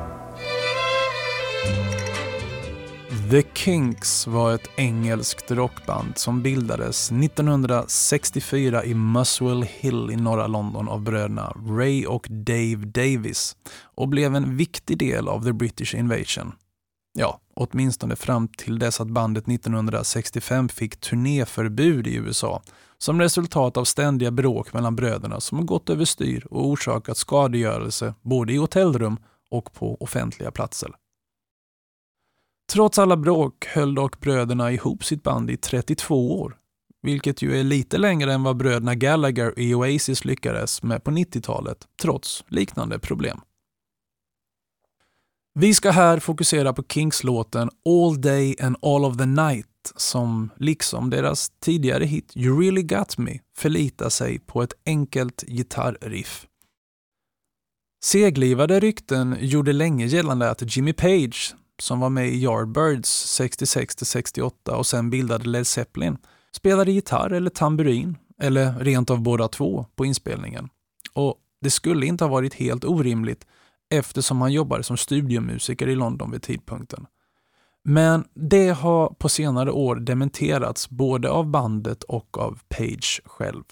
Kinks 3.64 4.26
var 4.26 4.54
ett 4.54 4.70
engelskt 4.76 5.50
rockband 5.50 6.18
som 6.18 6.42
bildades 6.42 7.12
1964 7.12 8.84
i 8.84 8.94
Muswell 8.94 9.62
Hill 9.62 10.10
i 10.10 10.16
norra 10.16 10.46
London 10.46 10.88
av 10.88 11.02
bröderna 11.02 11.56
Ray 11.68 12.06
och 12.06 12.26
Dave 12.30 12.76
Davis 12.76 13.56
och 13.82 14.08
blev 14.08 14.34
en 14.34 14.56
viktig 14.56 14.98
del 14.98 15.28
av 15.28 15.44
the 15.44 15.52
British 15.52 15.94
Invasion. 15.94 16.52
Ja, 17.18 17.40
åtminstone 17.54 18.16
fram 18.16 18.48
till 18.48 18.78
dess 18.78 19.00
att 19.00 19.08
bandet 19.08 19.48
1965 19.48 20.68
fick 20.68 21.00
turnéförbud 21.00 22.06
i 22.06 22.14
USA 22.14 22.62
som 22.98 23.20
resultat 23.20 23.76
av 23.76 23.84
ständiga 23.84 24.30
bråk 24.30 24.72
mellan 24.72 24.96
bröderna 24.96 25.40
som 25.40 25.66
gått 25.66 25.90
överstyr 25.90 26.46
och 26.50 26.66
orsakat 26.66 27.16
skadegörelse 27.16 28.14
både 28.22 28.52
i 28.52 28.56
hotellrum 28.56 29.16
och 29.50 29.72
på 29.72 29.96
offentliga 30.00 30.50
platser. 30.50 30.90
Trots 32.72 32.98
alla 32.98 33.16
bråk 33.16 33.66
höll 33.66 33.94
dock 33.94 34.20
bröderna 34.20 34.72
ihop 34.72 35.04
sitt 35.04 35.22
band 35.22 35.50
i 35.50 35.56
32 35.56 36.40
år, 36.40 36.56
vilket 37.02 37.42
ju 37.42 37.60
är 37.60 37.64
lite 37.64 37.98
längre 37.98 38.32
än 38.32 38.42
vad 38.42 38.56
bröderna 38.56 38.94
Gallagher 38.94 39.58
i 39.58 39.74
Oasis 39.74 40.24
lyckades 40.24 40.82
med 40.82 41.04
på 41.04 41.10
90-talet, 41.10 41.78
trots 42.02 42.44
liknande 42.48 42.98
problem. 42.98 43.40
Vi 45.54 45.74
ska 45.74 45.90
här 45.90 46.18
fokusera 46.18 46.72
på 46.72 46.82
Kinks-låten 46.82 47.70
All 47.88 48.20
Day 48.20 48.56
and 48.60 48.76
All 48.82 49.04
of 49.04 49.16
the 49.16 49.26
Night 49.26 49.92
som, 49.96 50.50
liksom 50.56 51.10
deras 51.10 51.50
tidigare 51.60 52.04
hit 52.04 52.32
You 52.36 52.60
Really 52.60 52.82
Got 52.82 53.18
Me, 53.18 53.38
förlitar 53.56 54.08
sig 54.08 54.38
på 54.38 54.62
ett 54.62 54.74
enkelt 54.86 55.44
gitarriff. 55.46 56.46
Seglivade 58.04 58.80
rykten 58.80 59.36
gjorde 59.40 59.72
länge 59.72 60.06
gällande 60.06 60.50
att 60.50 60.76
Jimmy 60.76 60.92
Page, 60.92 61.54
som 61.80 62.00
var 62.00 62.10
med 62.10 62.28
i 62.28 62.42
Yardbirds 62.42 63.40
66-68 63.40 64.70
och 64.70 64.86
sen 64.86 65.10
bildade 65.10 65.48
Led 65.48 65.66
Zeppelin, 65.66 66.16
spelade 66.56 66.92
gitarr 66.92 67.30
eller 67.30 67.50
tamburin, 67.50 68.16
eller 68.38 68.78
rent 68.78 69.10
av 69.10 69.20
båda 69.22 69.48
två, 69.48 69.86
på 69.96 70.04
inspelningen. 70.04 70.68
Och 71.12 71.36
det 71.60 71.70
skulle 71.70 72.06
inte 72.06 72.24
ha 72.24 72.30
varit 72.30 72.54
helt 72.54 72.84
orimligt 72.84 73.46
eftersom 73.90 74.40
han 74.40 74.52
jobbade 74.52 74.82
som 74.82 74.96
studiomusiker 74.96 75.88
i 75.88 75.94
London 75.94 76.30
vid 76.30 76.42
tidpunkten. 76.42 77.06
Men 77.84 78.24
det 78.34 78.68
har 78.68 79.08
på 79.08 79.28
senare 79.28 79.70
år 79.70 79.96
dementerats 79.96 80.90
både 80.90 81.30
av 81.30 81.46
bandet 81.46 82.02
och 82.02 82.38
av 82.38 82.58
Page 82.68 83.20
själv. 83.24 83.64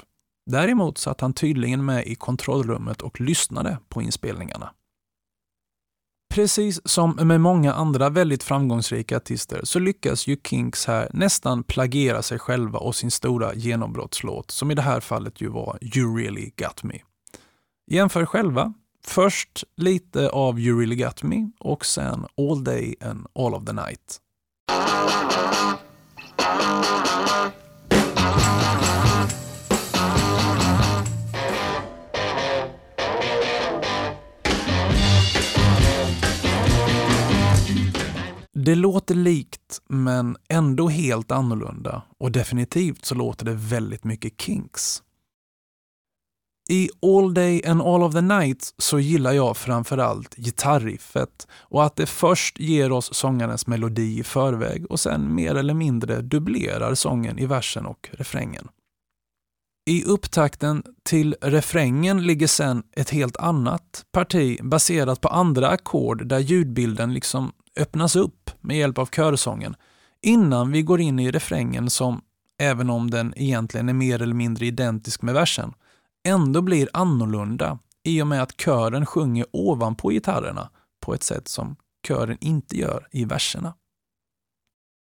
Däremot 0.46 0.98
satt 0.98 1.20
han 1.20 1.32
tydligen 1.32 1.84
med 1.84 2.06
i 2.06 2.14
kontrollrummet 2.14 3.02
och 3.02 3.20
lyssnade 3.20 3.78
på 3.88 4.02
inspelningarna. 4.02 4.70
Precis 6.34 6.80
som 6.84 7.10
med 7.10 7.40
många 7.40 7.72
andra 7.72 8.08
väldigt 8.08 8.42
framgångsrika 8.42 9.16
artister 9.16 9.60
så 9.64 9.78
lyckas 9.78 10.26
ju 10.26 10.36
Kinks 10.44 10.86
här 10.86 11.08
nästan 11.12 11.62
plagiera 11.62 12.22
sig 12.22 12.38
själva 12.38 12.78
och 12.78 12.96
sin 12.96 13.10
stora 13.10 13.54
genombrottslåt, 13.54 14.50
som 14.50 14.70
i 14.70 14.74
det 14.74 14.82
här 14.82 15.00
fallet 15.00 15.40
ju 15.40 15.48
var 15.48 15.78
You 15.96 16.18
really 16.18 16.50
got 16.56 16.82
me. 16.82 16.94
Jämför 17.90 18.26
själva. 18.26 18.74
Först 19.04 19.64
lite 19.76 20.28
av 20.28 20.60
You 20.60 20.80
really 20.80 20.96
got 20.96 21.22
me 21.22 21.50
och 21.58 21.86
sen 21.86 22.26
All 22.36 22.64
day 22.64 22.94
and 23.00 23.26
all 23.34 23.54
of 23.54 23.64
the 23.64 23.72
night. 23.72 24.20
Det 38.70 38.76
låter 38.76 39.14
likt 39.14 39.80
men 39.88 40.36
ändå 40.48 40.88
helt 40.88 41.30
annorlunda 41.30 42.02
och 42.18 42.32
definitivt 42.32 43.04
så 43.04 43.14
låter 43.14 43.44
det 43.44 43.54
väldigt 43.54 44.04
mycket 44.04 44.40
Kinks. 44.40 45.02
I 46.70 46.88
All 47.02 47.34
Day 47.34 47.66
and 47.66 47.82
All 47.82 48.02
of 48.02 48.14
the 48.14 48.20
Night 48.20 48.74
så 48.78 48.98
gillar 49.00 49.32
jag 49.32 49.56
framförallt 49.56 50.34
gitarriffet 50.34 51.48
och 51.52 51.84
att 51.84 51.96
det 51.96 52.06
först 52.06 52.60
ger 52.60 52.92
oss 52.92 53.14
sångarens 53.14 53.66
melodi 53.66 54.18
i 54.18 54.24
förväg 54.24 54.86
och 54.86 55.00
sen 55.00 55.34
mer 55.34 55.54
eller 55.54 55.74
mindre 55.74 56.20
dubblerar 56.20 56.94
sången 56.94 57.38
i 57.38 57.46
versen 57.46 57.86
och 57.86 58.08
refrängen. 58.12 58.68
I 59.90 60.04
upptakten 60.04 60.82
till 61.02 61.36
refrängen 61.40 62.26
ligger 62.26 62.46
sen 62.46 62.82
ett 62.96 63.10
helt 63.10 63.36
annat 63.36 64.04
parti 64.12 64.58
baserat 64.62 65.20
på 65.20 65.28
andra 65.28 65.68
ackord 65.68 66.26
där 66.26 66.38
ljudbilden 66.38 67.14
liksom 67.14 67.52
öppnas 67.76 68.16
upp 68.16 68.39
med 68.60 68.76
hjälp 68.76 68.98
av 68.98 69.06
körsången 69.06 69.76
innan 70.22 70.72
vi 70.72 70.82
går 70.82 71.00
in 71.00 71.18
i 71.18 71.30
refrängen 71.30 71.90
som, 71.90 72.22
även 72.58 72.90
om 72.90 73.10
den 73.10 73.34
egentligen 73.36 73.88
är 73.88 73.92
mer 73.92 74.22
eller 74.22 74.34
mindre 74.34 74.66
identisk 74.66 75.22
med 75.22 75.34
versen, 75.34 75.72
ändå 76.28 76.62
blir 76.62 76.88
annorlunda 76.92 77.78
i 78.02 78.22
och 78.22 78.26
med 78.26 78.42
att 78.42 78.60
kören 78.60 79.06
sjunger 79.06 79.46
ovanpå 79.52 80.08
gitarrerna 80.08 80.70
på 81.00 81.14
ett 81.14 81.22
sätt 81.22 81.48
som 81.48 81.76
kören 82.08 82.38
inte 82.40 82.76
gör 82.78 83.08
i 83.10 83.24
verserna. 83.24 83.74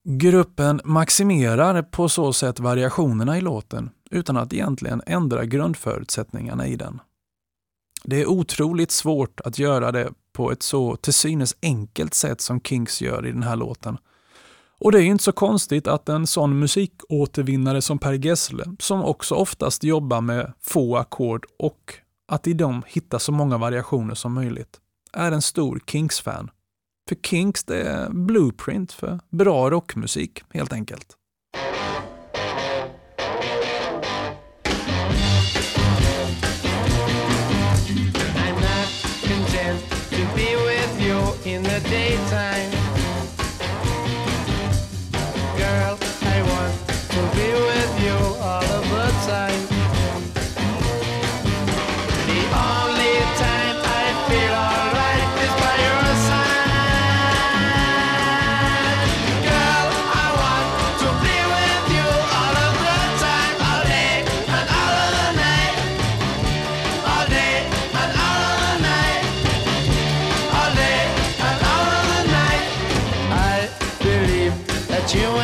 Gruppen 0.09 0.81
maximerar 0.85 1.83
på 1.83 2.09
så 2.09 2.33
sätt 2.33 2.61
variationerna 2.61 3.39
i 3.39 3.41
låten 3.41 3.91
utan 4.11 4.37
att 4.37 4.53
egentligen 4.53 5.03
ändra 5.07 5.45
grundförutsättningarna 5.45 6.67
i 6.67 6.77
den. 6.77 7.01
Det 8.05 8.21
är 8.21 8.27
otroligt 8.27 8.91
svårt 8.91 9.41
att 9.41 9.59
göra 9.59 9.93
det 9.93 10.11
på 10.33 10.53
ett 10.53 10.63
så 10.63 10.97
till 10.97 11.13
synes 11.13 11.57
enkelt 11.63 12.15
sätt 12.15 12.41
som 12.41 12.61
Kinks 12.61 13.03
gör 13.03 13.27
i 13.27 13.33
den 13.33 13.43
här 13.43 13.57
låten. 13.57 13.99
Och 14.79 14.93
det 14.93 15.03
är 15.03 15.05
inte 15.05 15.25
så 15.25 15.33
konstigt 15.33 15.87
att 15.87 16.09
en 16.09 16.27
sån 16.27 16.59
musikåtervinnare 16.59 17.83
som 17.83 17.99
Per 17.99 18.13
Gessle, 18.13 18.65
som 18.79 19.05
också 19.05 19.35
oftast 19.35 19.85
jobbar 19.85 20.21
med 20.21 20.53
få 20.61 20.97
ackord 20.97 21.47
och 21.59 21.95
att 22.29 22.47
i 22.47 22.53
dem 22.53 22.83
hitta 22.87 23.19
så 23.19 23.33
många 23.33 23.59
variationer 23.59 24.15
som 24.15 24.35
möjligt, 24.35 24.81
är 25.13 25.33
en 25.33 25.43
stor 25.43 25.81
Kinks-fan. 25.87 26.51
För 27.09 27.17
Kinks 27.17 27.65
det 27.65 27.83
är 27.83 28.11
blueprint 28.11 28.93
för 28.93 29.21
bra 29.31 29.71
rockmusik, 29.71 30.43
helt 30.55 30.73
enkelt. 30.73 31.17
Daytime. 41.93 42.62
The 75.13 75.42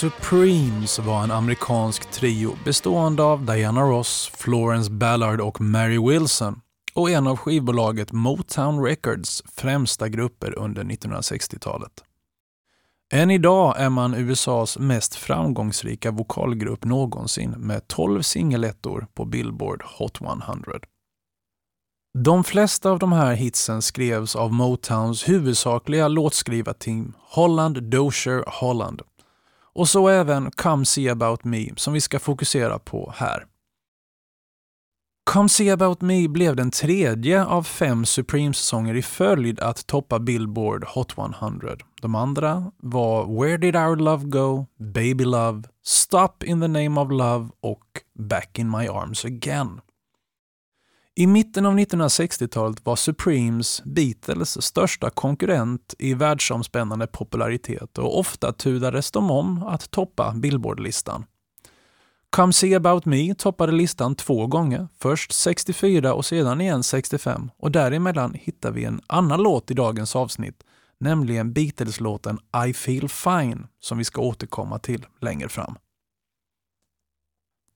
Supremes 0.00 0.98
var 0.98 1.24
en 1.24 1.30
amerikansk 1.30 2.10
trio 2.10 2.56
bestående 2.64 3.22
av 3.22 3.44
Diana 3.44 3.80
Ross, 3.80 4.30
Florence 4.34 4.90
Ballard 4.90 5.40
och 5.40 5.60
Mary 5.60 5.98
Wilson 6.08 6.60
och 6.94 7.10
en 7.10 7.26
av 7.26 7.36
skivbolaget 7.36 8.12
Motown 8.12 8.84
Records 8.84 9.42
främsta 9.46 10.08
grupper 10.08 10.58
under 10.58 10.84
1960-talet. 10.84 12.04
Än 13.12 13.30
idag 13.30 13.74
är 13.78 13.90
man 13.90 14.14
USAs 14.14 14.78
mest 14.78 15.14
framgångsrika 15.14 16.10
vokalgrupp 16.10 16.84
någonsin 16.84 17.50
med 17.50 17.88
12 17.88 18.22
singelettor 18.22 19.06
på 19.14 19.24
Billboard 19.24 19.82
Hot 19.98 20.20
100. 20.20 20.72
De 22.18 22.44
flesta 22.44 22.90
av 22.90 22.98
de 22.98 23.12
här 23.12 23.34
hitsen 23.34 23.82
skrevs 23.82 24.36
av 24.36 24.52
Motowns 24.52 25.28
huvudsakliga 25.28 26.08
låtskrivarteam 26.08 27.14
Holland 27.18 27.82
Dozier 27.82 28.44
Holland 28.46 29.02
och 29.80 29.88
så 29.88 30.08
även 30.08 30.50
Come 30.50 30.84
See 30.84 31.08
About 31.08 31.44
Me 31.44 31.68
som 31.76 31.92
vi 31.92 32.00
ska 32.00 32.18
fokusera 32.18 32.78
på 32.78 33.14
här. 33.16 33.46
Come 35.30 35.48
See 35.48 35.70
About 35.70 36.00
Me 36.00 36.28
blev 36.28 36.56
den 36.56 36.70
tredje 36.70 37.44
av 37.44 37.62
fem 37.62 38.04
Supremes-sånger 38.04 38.94
i 38.94 39.02
följd 39.02 39.60
att 39.60 39.86
toppa 39.86 40.18
Billboard 40.18 40.84
Hot 40.84 41.18
100. 41.18 41.76
De 42.02 42.14
andra 42.14 42.72
var 42.76 43.40
Where 43.40 43.56
Did 43.56 43.76
Our 43.76 43.96
Love 43.96 44.24
Go, 44.24 44.66
Baby 44.78 45.24
Love, 45.24 45.62
Stop 45.84 46.44
In 46.44 46.60
The 46.60 46.68
Name 46.68 47.00
of 47.00 47.10
Love 47.10 47.48
och 47.60 47.84
Back 48.18 48.58
In 48.58 48.70
My 48.70 48.88
Arms 48.88 49.24
Again. 49.24 49.80
I 51.20 51.26
mitten 51.26 51.66
av 51.66 51.78
1960-talet 51.78 52.86
var 52.86 52.96
Supremes 52.96 53.82
Beatles 53.84 54.62
största 54.62 55.10
konkurrent 55.10 55.94
i 55.98 56.14
världsomspännande 56.14 57.06
popularitet 57.06 57.98
och 57.98 58.18
ofta 58.18 58.52
tudades 58.52 59.10
de 59.10 59.30
om 59.30 59.62
att 59.62 59.90
toppa 59.90 60.34
Billboardlistan. 60.36 61.24
Come 62.30 62.52
See 62.52 62.74
About 62.74 63.04
Me 63.04 63.34
toppade 63.34 63.72
listan 63.72 64.14
två 64.14 64.46
gånger, 64.46 64.88
först 64.98 65.32
64 65.32 66.14
och 66.14 66.26
sedan 66.26 66.60
igen 66.60 66.82
65 66.82 67.50
och 67.58 67.70
däremellan 67.70 68.34
hittar 68.34 68.70
vi 68.70 68.84
en 68.84 69.00
annan 69.06 69.42
låt 69.42 69.70
i 69.70 69.74
dagens 69.74 70.16
avsnitt, 70.16 70.62
nämligen 71.00 71.52
Beatles-låten 71.52 72.38
I 72.68 72.72
Feel 72.72 73.08
Fine 73.08 73.66
som 73.80 73.98
vi 73.98 74.04
ska 74.04 74.20
återkomma 74.20 74.78
till 74.78 75.06
längre 75.20 75.48
fram. 75.48 75.76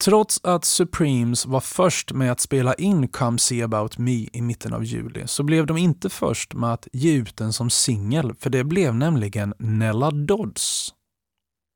Trots 0.05 0.40
att 0.43 0.64
Supremes 0.64 1.47
var 1.47 1.61
först 1.61 2.12
med 2.12 2.33
att 2.33 2.40
spela 2.40 2.75
in 2.75 3.09
Come 3.09 3.38
See 3.38 3.62
About 3.62 3.99
Me 3.99 4.29
i 4.33 4.43
mitten 4.43 4.75
av 4.75 4.85
juli 4.85 5.27
så 5.27 5.43
blev 5.43 5.67
de 5.67 5.77
inte 5.77 6.11
först 6.11 6.55
med 6.55 6.73
att 6.73 6.88
ge 6.93 7.14
ut 7.14 7.37
den 7.37 7.53
som 7.53 7.71
singel, 7.71 8.35
för 8.35 8.51
det 8.51 8.64
blev 8.64 8.95
nämligen 8.95 9.55
Nella 9.59 10.11
Dodds. 10.11 10.95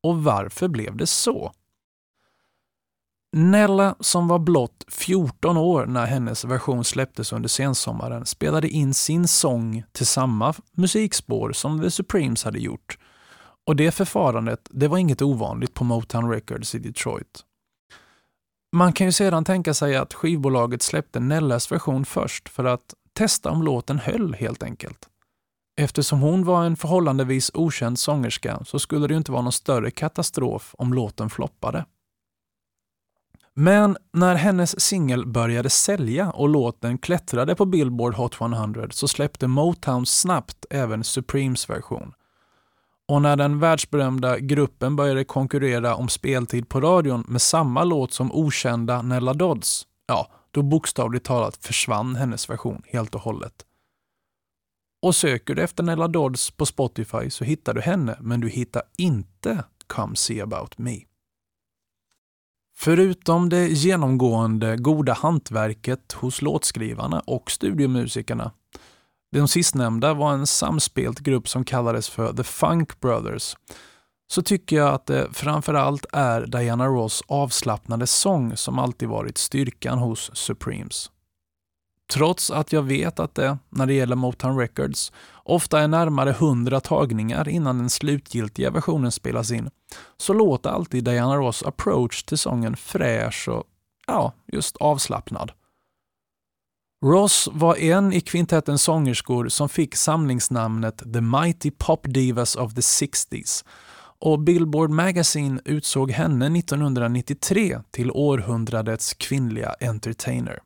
Och 0.03 0.23
varför 0.23 0.67
blev 0.67 0.97
det 0.97 1.07
så? 1.07 1.51
Nella, 3.33 3.95
som 3.99 4.27
var 4.27 4.39
blott 4.39 4.85
14 4.87 5.57
år 5.57 5.85
när 5.85 6.05
hennes 6.05 6.45
version 6.45 6.83
släpptes 6.83 7.33
under 7.33 7.49
sensommaren, 7.49 8.25
spelade 8.25 8.69
in 8.69 8.93
sin 8.93 9.27
sång 9.27 9.83
till 9.91 10.07
samma 10.07 10.53
musikspår 10.71 11.51
som 11.51 11.81
The 11.81 11.91
Supremes 11.91 12.43
hade 12.43 12.59
gjort. 12.59 12.97
Och 13.67 13.75
det 13.75 13.91
förfarandet, 13.91 14.69
det 14.71 14.87
var 14.87 14.97
inget 14.97 15.21
ovanligt 15.21 15.73
på 15.73 15.83
Motown 15.83 16.29
Records 16.29 16.75
i 16.75 16.79
Detroit. 16.79 17.45
Man 18.71 18.93
kan 18.93 19.07
ju 19.07 19.11
sedan 19.11 19.45
tänka 19.45 19.73
sig 19.73 19.95
att 19.95 20.13
skivbolaget 20.13 20.81
släppte 20.81 21.19
Nellas 21.19 21.71
version 21.71 22.05
först 22.05 22.49
för 22.49 22.63
att 22.63 22.93
testa 23.13 23.51
om 23.51 23.63
låten 23.63 23.99
höll 23.99 24.33
helt 24.33 24.63
enkelt. 24.63 25.09
Eftersom 25.77 26.19
hon 26.19 26.43
var 26.43 26.63
en 26.63 26.77
förhållandevis 26.77 27.51
okänd 27.53 27.99
sångerska 27.99 28.59
så 28.65 28.79
skulle 28.79 29.07
det 29.07 29.13
ju 29.13 29.17
inte 29.17 29.31
vara 29.31 29.41
någon 29.41 29.51
större 29.51 29.91
katastrof 29.91 30.75
om 30.77 30.93
låten 30.93 31.29
floppade. 31.29 31.85
Men 33.53 33.97
när 34.13 34.35
hennes 34.35 34.79
singel 34.79 35.27
började 35.27 35.69
sälja 35.69 36.31
och 36.31 36.49
låten 36.49 36.97
klättrade 36.97 37.55
på 37.55 37.65
Billboard 37.65 38.15
Hot 38.15 38.41
100 38.41 38.87
så 38.91 39.07
släppte 39.07 39.47
Motown 39.47 40.05
snabbt 40.05 40.65
även 40.69 41.03
Supremes 41.03 41.69
version. 41.69 42.13
Och 43.09 43.21
när 43.21 43.35
den 43.35 43.59
världsberömda 43.59 44.39
gruppen 44.39 44.95
började 44.95 45.23
konkurrera 45.23 45.95
om 45.95 46.09
speltid 46.09 46.69
på 46.69 46.81
radion 46.81 47.23
med 47.27 47.41
samma 47.41 47.83
låt 47.83 48.13
som 48.13 48.31
okända 48.31 49.01
Nella 49.01 49.33
Dodds, 49.33 49.87
ja, 50.07 50.31
då 50.51 50.61
bokstavligt 50.61 51.25
talat 51.25 51.57
försvann 51.57 52.15
hennes 52.15 52.49
version 52.49 52.81
helt 52.85 53.15
och 53.15 53.21
hållet. 53.21 53.65
Och 55.01 55.15
söker 55.15 55.55
du 55.55 55.61
efter 55.61 55.83
Nella 55.83 56.07
Dodds 56.07 56.51
på 56.51 56.65
Spotify 56.65 57.29
så 57.29 57.43
hittar 57.43 57.73
du 57.73 57.81
henne, 57.81 58.17
men 58.19 58.39
du 58.39 58.49
hittar 58.49 58.83
inte 58.97 59.63
Come 59.87 60.15
See 60.15 60.41
About 60.41 60.77
Me. 60.77 60.99
Förutom 62.77 63.49
det 63.49 63.67
genomgående 63.67 64.77
goda 64.77 65.13
hantverket 65.13 66.11
hos 66.11 66.41
låtskrivarna 66.41 67.19
och 67.19 67.51
studiomusikerna. 67.51 68.51
De 69.31 69.47
sistnämnda 69.47 70.13
var 70.13 70.33
en 70.33 70.47
samspelt 70.47 71.19
grupp 71.19 71.49
som 71.49 71.63
kallades 71.63 72.09
för 72.09 72.33
The 72.33 72.43
Funk 72.43 72.99
Brothers. 72.99 73.55
Så 74.31 74.41
tycker 74.41 74.75
jag 74.75 74.93
att 74.93 75.05
det 75.05 75.27
framförallt 75.33 76.05
är 76.13 76.45
Diana 76.45 76.87
Ross 76.87 77.23
avslappnade 77.27 78.07
sång 78.07 78.57
som 78.57 78.79
alltid 78.79 79.09
varit 79.09 79.37
styrkan 79.37 79.99
hos 79.99 80.31
Supremes. 80.33 81.11
Trots 82.13 82.51
att 82.51 82.73
jag 82.73 82.81
vet 82.81 83.19
att 83.19 83.35
det, 83.35 83.57
när 83.69 83.85
det 83.85 83.93
gäller 83.93 84.15
Motown 84.15 84.57
Records, 84.57 85.11
ofta 85.43 85.79
är 85.79 85.87
närmare 85.87 86.31
hundra 86.31 86.79
tagningar 86.79 87.49
innan 87.49 87.77
den 87.77 87.89
slutgiltiga 87.89 88.71
versionen 88.71 89.11
spelas 89.11 89.51
in, 89.51 89.69
så 90.17 90.33
låter 90.33 90.69
alltid 90.69 91.03
Diana 91.03 91.35
Ross 91.35 91.63
approach 91.63 92.23
till 92.23 92.37
sången 92.37 92.75
fräsch 92.75 93.49
och, 93.49 93.63
ja, 94.07 94.33
just 94.47 94.77
avslappnad. 94.77 95.51
Ross 97.05 97.49
var 97.51 97.75
en 97.75 98.13
i 98.13 98.21
kvintettens 98.21 98.83
sångerskor 98.83 99.47
som 99.47 99.69
fick 99.69 99.95
samlingsnamnet 99.95 101.13
The 101.13 101.21
Mighty 101.21 101.71
Pop 101.71 102.01
Divas 102.03 102.55
of 102.55 102.73
the 102.73 102.81
60s 102.81 103.65
och 104.19 104.39
Billboard 104.39 104.89
Magazine 104.89 105.61
utsåg 105.65 106.11
henne 106.11 106.59
1993 106.59 107.79
till 107.91 108.11
århundradets 108.11 109.13
kvinnliga 109.13 109.75
entertainer. 109.81 110.59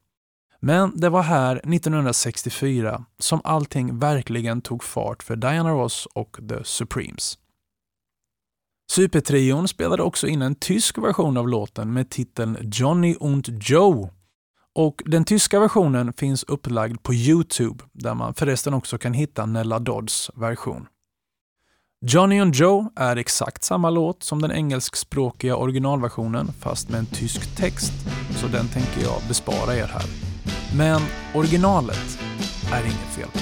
Men 0.59 0.99
det 0.99 1.09
var 1.09 1.21
här 1.21 1.55
1964 1.55 3.05
som 3.19 3.41
allting 3.43 3.99
verkligen 3.99 4.61
tog 4.61 4.83
fart 4.83 5.23
för 5.23 5.35
Diana 5.35 5.71
Ross 5.71 6.07
och 6.13 6.37
The 6.49 6.63
Supremes. 6.63 7.37
Supertrion 8.91 9.67
spelade 9.67 10.03
också 10.03 10.27
in 10.27 10.41
en 10.41 10.55
tysk 10.55 10.97
version 10.97 11.37
av 11.37 11.47
låten 11.49 11.93
med 11.93 12.09
titeln 12.09 12.57
Johnny 12.61 13.15
und 13.19 13.69
Joe 13.69 14.09
och 14.75 15.01
den 15.05 15.25
tyska 15.25 15.59
versionen 15.59 16.13
finns 16.13 16.43
upplagd 16.43 17.03
på 17.03 17.13
Youtube 17.13 17.83
där 17.91 18.13
man 18.13 18.33
förresten 18.33 18.73
också 18.73 18.97
kan 18.97 19.13
hitta 19.13 19.45
Nella 19.45 19.79
Dodds 19.79 20.31
version. 20.35 20.87
Johnny 22.05 22.39
and 22.39 22.55
Joe 22.55 22.89
är 22.95 23.15
exakt 23.15 23.63
samma 23.63 23.89
låt 23.89 24.23
som 24.23 24.41
den 24.41 24.51
engelskspråkiga 24.51 25.55
originalversionen 25.55 26.51
fast 26.59 26.89
med 26.89 26.99
en 26.99 27.05
tysk 27.05 27.55
text, 27.55 27.93
så 28.35 28.47
den 28.47 28.67
tänker 28.67 29.01
jag 29.01 29.21
bespara 29.27 29.75
er 29.75 29.87
här. 29.87 30.05
Men 30.77 31.01
originalet 31.35 32.19
är 32.73 32.81
inget 32.83 33.15
fel 33.15 33.29
på. 33.33 33.39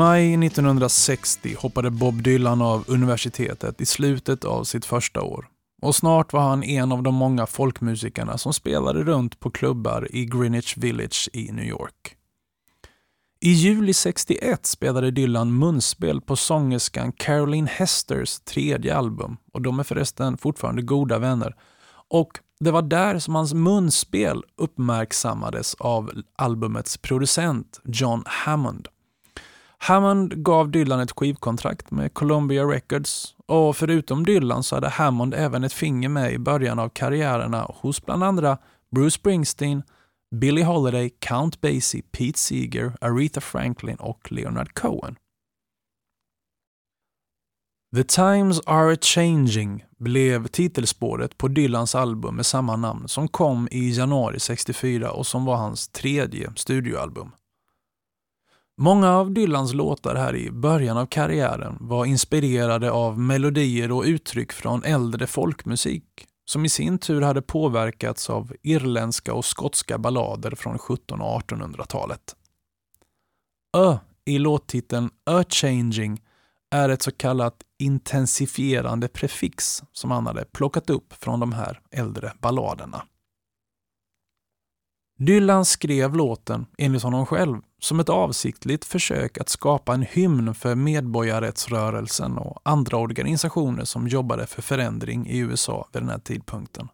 Maj 0.00 0.46
1960 0.46 1.56
hoppade 1.58 1.90
Bob 1.90 2.22
Dylan 2.22 2.62
av 2.62 2.84
universitetet 2.88 3.80
i 3.80 3.86
slutet 3.86 4.44
av 4.44 4.64
sitt 4.64 4.84
första 4.84 5.22
år. 5.22 5.48
Och 5.82 5.94
snart 5.94 6.32
var 6.32 6.40
han 6.40 6.62
en 6.62 6.92
av 6.92 7.02
de 7.02 7.14
många 7.14 7.46
folkmusikerna 7.46 8.38
som 8.38 8.52
spelade 8.52 9.04
runt 9.04 9.40
på 9.40 9.50
klubbar 9.50 10.08
i 10.10 10.24
Greenwich 10.24 10.76
Village 10.76 11.28
i 11.32 11.52
New 11.52 11.64
York. 11.64 12.16
I 13.40 13.50
juli 13.50 13.94
61 13.94 14.66
spelade 14.66 15.10
Dylan 15.10 15.58
munspel 15.58 16.20
på 16.20 16.36
sångerskan 16.36 17.12
Caroline 17.12 17.68
Hesters 17.68 18.40
tredje 18.40 18.96
album 18.96 19.36
och 19.52 19.62
de 19.62 19.78
är 19.78 19.84
förresten 19.84 20.36
fortfarande 20.36 20.82
goda 20.82 21.18
vänner. 21.18 21.56
Och 22.08 22.38
det 22.60 22.70
var 22.70 22.82
där 22.82 23.18
som 23.18 23.34
hans 23.34 23.54
munspel 23.54 24.44
uppmärksammades 24.56 25.74
av 25.74 26.10
albumets 26.36 26.96
producent 26.96 27.80
John 27.84 28.22
Hammond. 28.26 28.88
Hammond 29.82 30.42
gav 30.44 30.70
Dylan 30.70 31.00
ett 31.00 31.12
skivkontrakt 31.16 31.90
med 31.90 32.14
Columbia 32.14 32.64
Records 32.64 33.34
och 33.46 33.76
förutom 33.76 34.26
Dylan 34.26 34.62
så 34.62 34.76
hade 34.76 34.88
Hammond 34.88 35.34
även 35.34 35.64
ett 35.64 35.72
finger 35.72 36.08
med 36.08 36.32
i 36.32 36.38
början 36.38 36.78
av 36.78 36.88
karriärerna 36.88 37.66
hos 37.74 38.06
bland 38.06 38.24
andra 38.24 38.58
Bruce 38.90 39.10
Springsteen, 39.10 39.82
Billie 40.34 40.62
Holiday, 40.62 41.10
Count 41.18 41.60
Basie, 41.60 42.02
Pete 42.02 42.38
Seeger, 42.38 42.92
Aretha 43.00 43.40
Franklin 43.40 43.96
och 43.96 44.32
Leonard 44.32 44.74
Cohen. 44.74 45.16
The 47.96 48.04
Times 48.04 48.60
Are 48.66 48.96
Changing 48.96 49.84
blev 49.98 50.46
titelspåret 50.46 51.38
på 51.38 51.48
Dylans 51.48 51.94
album 51.94 52.36
med 52.36 52.46
samma 52.46 52.76
namn 52.76 53.08
som 53.08 53.28
kom 53.28 53.68
i 53.70 53.90
januari 53.90 54.40
64 54.40 55.10
och 55.10 55.26
som 55.26 55.44
var 55.44 55.56
hans 55.56 55.88
tredje 55.88 56.52
studioalbum. 56.56 57.32
Många 58.82 59.10
av 59.10 59.30
Dylans 59.30 59.74
låtar 59.74 60.14
här 60.14 60.36
i 60.36 60.50
början 60.50 60.96
av 60.96 61.06
karriären 61.06 61.76
var 61.80 62.04
inspirerade 62.04 62.90
av 62.90 63.18
melodier 63.18 63.92
och 63.92 64.02
uttryck 64.04 64.52
från 64.52 64.84
äldre 64.84 65.26
folkmusik 65.26 66.04
som 66.44 66.64
i 66.64 66.68
sin 66.68 66.98
tur 66.98 67.22
hade 67.22 67.42
påverkats 67.42 68.30
av 68.30 68.52
irländska 68.62 69.34
och 69.34 69.44
skotska 69.44 69.98
ballader 69.98 70.50
från 70.50 70.74
1700 70.76 71.26
och 71.26 71.42
1800-talet. 71.42 72.36
Ö 73.76 73.98
i 74.24 74.38
låttiteln 74.38 75.10
A-changing 75.24 76.22
är 76.70 76.88
ett 76.88 77.02
så 77.02 77.12
kallat 77.12 77.62
intensifierande 77.78 79.08
prefix 79.08 79.82
som 79.92 80.10
han 80.10 80.26
hade 80.26 80.44
plockat 80.44 80.90
upp 80.90 81.12
från 81.12 81.40
de 81.40 81.52
här 81.52 81.80
äldre 81.90 82.32
balladerna. 82.38 83.02
Dylan 85.20 85.64
skrev 85.64 86.14
låten, 86.14 86.66
enligt 86.78 87.02
honom 87.02 87.26
själv, 87.26 87.56
som 87.78 88.00
ett 88.00 88.08
avsiktligt 88.08 88.84
försök 88.84 89.38
att 89.38 89.48
skapa 89.48 89.94
en 89.94 90.02
hymn 90.02 90.54
för 90.54 90.74
medborgarrättsrörelsen 90.74 92.38
och 92.38 92.60
andra 92.64 92.96
organisationer 92.96 93.84
som 93.84 94.08
jobbade 94.08 94.46
för 94.46 94.62
förändring 94.62 95.26
i 95.26 95.38
USA 95.38 95.88
vid 95.92 96.02
den 96.02 96.08
här 96.08 96.18
tidpunkten. 96.18 96.88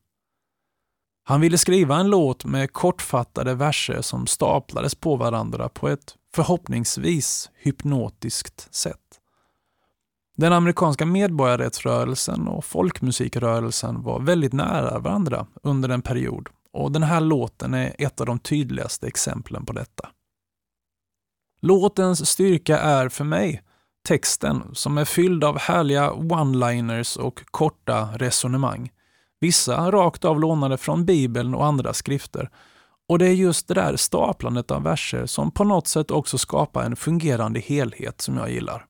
Han 1.24 1.40
ville 1.40 1.58
skriva 1.58 1.96
en 1.96 2.10
låt 2.10 2.44
med 2.44 2.72
kortfattade 2.72 3.54
verser 3.54 4.02
som 4.02 4.26
staplades 4.26 4.94
på 4.94 5.16
varandra 5.16 5.68
på 5.68 5.88
ett 5.88 6.14
förhoppningsvis 6.34 7.50
hypnotiskt 7.54 8.74
sätt. 8.74 9.20
Den 10.36 10.52
amerikanska 10.52 11.06
medborgarrättsrörelsen 11.06 12.48
och 12.48 12.64
folkmusikrörelsen 12.64 14.02
var 14.02 14.20
väldigt 14.20 14.52
nära 14.52 14.98
varandra 14.98 15.46
under 15.62 15.88
en 15.88 16.02
period 16.02 16.48
och 16.72 16.92
den 16.92 17.02
här 17.02 17.20
låten 17.20 17.74
är 17.74 17.94
ett 17.98 18.20
av 18.20 18.26
de 18.26 18.38
tydligaste 18.38 19.07
exemplen 19.07 19.66
på 19.66 19.72
detta. 19.72 20.09
Låtens 21.61 22.31
styrka 22.31 22.79
är 22.79 23.09
för 23.09 23.24
mig 23.24 23.62
texten 24.09 24.62
som 24.72 24.98
är 24.98 25.05
fylld 25.05 25.44
av 25.44 25.59
härliga 25.59 26.11
one-liners 26.11 27.18
och 27.18 27.42
korta 27.50 28.09
resonemang. 28.14 28.90
Vissa 29.40 29.90
rakt 29.90 30.24
av 30.24 30.40
lånade 30.40 30.76
från 30.76 31.05
Bibeln 31.05 31.55
och 31.55 31.66
andra 31.66 31.92
skrifter. 31.92 32.50
Och 33.09 33.18
det 33.18 33.26
är 33.26 33.33
just 33.33 33.68
det 33.68 33.74
där 33.74 33.96
staplandet 33.96 34.70
av 34.70 34.83
verser 34.83 35.26
som 35.26 35.50
på 35.50 35.64
något 35.64 35.87
sätt 35.87 36.11
också 36.11 36.38
skapar 36.38 36.85
en 36.85 36.96
fungerande 36.96 37.61
helhet 37.61 38.20
som 38.20 38.37
jag 38.37 38.50
gillar. 38.50 38.87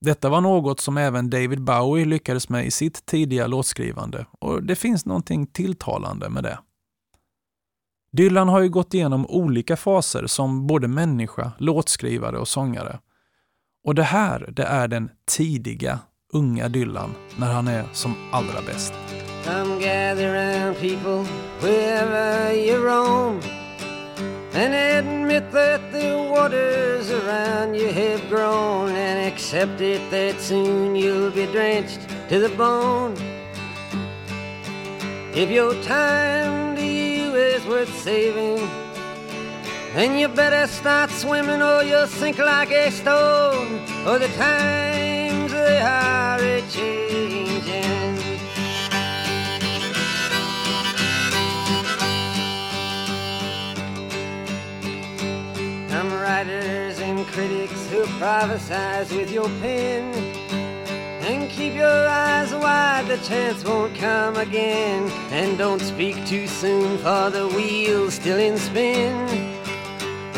Detta 0.00 0.28
var 0.28 0.40
något 0.40 0.80
som 0.80 0.98
även 0.98 1.30
David 1.30 1.62
Bowie 1.62 2.04
lyckades 2.04 2.48
med 2.48 2.66
i 2.66 2.70
sitt 2.70 3.06
tidiga 3.06 3.46
låtskrivande 3.46 4.26
och 4.38 4.62
det 4.62 4.76
finns 4.76 5.06
någonting 5.06 5.46
tilltalande 5.46 6.28
med 6.28 6.42
det. 6.44 6.58
Dylan 8.18 8.48
har 8.48 8.60
ju 8.60 8.68
gått 8.68 8.94
igenom 8.94 9.26
olika 9.26 9.76
faser 9.76 10.26
som 10.26 10.66
både 10.66 10.88
människa, 10.88 11.52
låtskrivare 11.58 12.38
och 12.38 12.48
sångare. 12.48 12.98
Och 13.84 13.94
det 13.94 14.02
här, 14.02 14.48
det 14.52 14.62
är 14.62 14.88
den 14.88 15.10
tidiga, 15.36 15.98
unga 16.32 16.68
Dylan 16.68 17.14
när 17.36 17.52
han 17.52 17.68
är 17.68 17.84
som 17.92 18.14
allra 18.32 18.62
bäst. 18.66 18.92
Come 19.44 19.80
gather 19.80 20.32
round 20.32 20.76
people 20.76 21.24
wherever 21.60 22.52
you 22.52 22.84
roam 22.84 23.40
And 24.54 24.74
admit 24.74 25.52
that 25.52 25.80
the 25.92 26.28
waters 26.30 27.10
around 27.10 27.76
you 27.76 27.92
have 27.92 28.28
grown 28.28 28.88
And 28.88 29.26
accept 29.32 29.80
it 29.80 30.10
that 30.10 30.40
soon 30.40 30.96
you'll 30.96 31.34
be 31.34 31.46
drenched 31.46 32.00
to 32.28 32.48
the 32.48 32.56
bone 32.56 33.14
If 35.34 35.50
your 35.50 35.74
time 35.82 36.76
to 36.76 36.97
worth 37.68 37.94
saving. 38.02 38.66
Then 39.94 40.18
you 40.18 40.28
better 40.28 40.66
start 40.66 41.10
swimming 41.10 41.60
or 41.60 41.82
you'll 41.82 42.06
sink 42.06 42.38
like 42.38 42.70
a 42.70 42.90
stone. 42.90 43.84
For 44.04 44.18
the 44.18 44.28
times 44.28 45.52
they 45.52 45.80
are 45.80 46.40
a 46.40 46.62
changing. 46.70 48.16
Some 55.88 56.12
writers 56.12 56.98
and 57.00 57.26
critics 57.26 57.90
who 57.90 58.04
prophesize 58.20 59.14
with 59.14 59.30
your 59.30 59.48
pen 59.60 60.47
And 61.28 61.50
keep 61.50 61.74
your 61.74 62.08
eyes 62.08 62.52
wide, 62.54 63.06
the 63.06 63.18
chance 63.18 63.62
won't 63.62 63.94
come 63.94 64.36
again 64.36 65.10
And 65.30 65.58
don't 65.58 65.80
speak 65.80 66.16
too 66.26 66.46
soon 66.46 66.98
for 66.98 67.30
the 67.30 67.46
wheel's 67.54 68.14
still 68.14 68.38
in 68.38 68.56
spin 68.56 69.58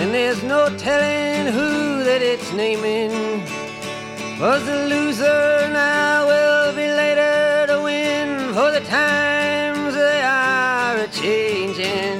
and 0.00 0.14
there's 0.14 0.42
no 0.42 0.74
telling 0.78 1.52
who 1.52 2.02
that 2.04 2.22
it's 2.22 2.54
naming. 2.54 3.12
Was 4.40 4.64
the 4.64 4.86
loser 4.86 5.68
now 5.70 6.26
will 6.26 6.72
be 6.74 6.86
later 6.86 7.66
to 7.66 7.82
win, 7.82 8.54
for 8.54 8.70
the 8.70 8.80
times 8.80 9.92
they 9.94 10.22
are 10.22 10.96
a 10.96 11.08
changing. 11.08 12.19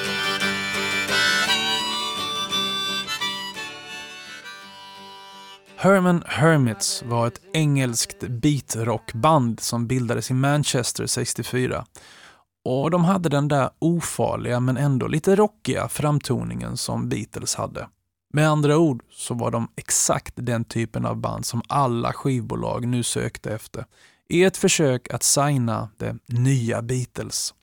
Herman 5.81 6.23
Hermits 6.25 7.03
var 7.03 7.27
ett 7.27 7.41
engelskt 7.53 8.19
beatrockband 8.27 9.59
som 9.59 9.87
bildades 9.87 10.31
i 10.31 10.33
Manchester 10.33 11.05
64. 11.05 11.85
Och 12.65 12.91
de 12.91 13.05
hade 13.05 13.29
den 13.29 13.47
där 13.47 13.69
ofarliga 13.79 14.59
men 14.59 14.77
ändå 14.77 15.07
lite 15.07 15.35
rockiga 15.35 15.87
framtoningen 15.87 16.77
som 16.77 17.09
Beatles 17.09 17.55
hade. 17.55 17.87
Med 18.33 18.49
andra 18.49 18.77
ord 18.77 19.03
så 19.11 19.33
var 19.33 19.51
de 19.51 19.67
exakt 19.75 20.33
den 20.35 20.65
typen 20.65 21.05
av 21.05 21.17
band 21.17 21.45
som 21.45 21.61
alla 21.67 22.13
skivbolag 22.13 22.87
nu 22.87 23.03
sökte 23.03 23.53
efter 23.53 23.85
i 24.29 24.43
ett 24.43 24.57
försök 24.57 25.13
att 25.13 25.23
signa 25.23 25.89
det 25.97 26.17
nya 26.25 26.81
Beatles. 26.81 27.53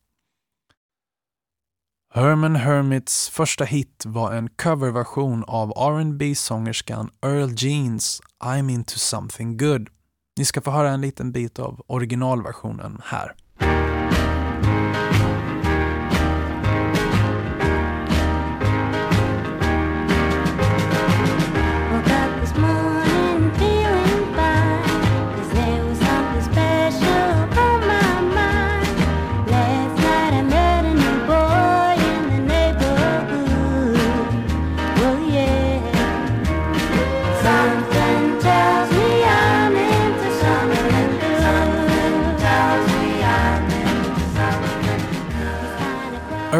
Herman 2.15 2.57
Hermits 2.57 3.29
första 3.29 3.65
hit 3.65 4.05
var 4.07 4.33
en 4.33 4.49
coverversion 4.49 5.45
av 5.47 5.71
rb 5.71 6.37
sångerskan 6.37 7.11
Earl 7.27 7.51
Jeans 7.57 8.21
I'm 8.45 8.71
into 8.71 8.99
something 8.99 9.57
good. 9.57 9.89
Ni 10.39 10.45
ska 10.45 10.61
få 10.61 10.71
höra 10.71 10.91
en 10.91 11.01
liten 11.01 11.33
bit 11.33 11.59
av 11.59 11.81
originalversionen 11.87 13.01
här. 13.05 13.35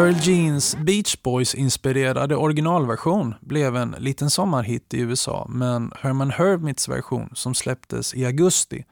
Earl 0.09 0.17
Jeans 0.21 0.75
Beach 0.75 1.21
Boys-inspirerade 1.23 2.35
originalversion 2.35 3.35
blev 3.41 3.75
en 3.75 3.95
liten 3.99 4.29
sommarhit 4.29 4.93
i 4.93 4.99
USA, 4.99 5.45
men 5.49 5.91
Herman 5.99 6.31
Hermits 6.31 6.89
version, 6.89 7.29
som 7.33 7.53
släpptes 7.53 8.15
i 8.15 8.25
augusti, 8.25 8.85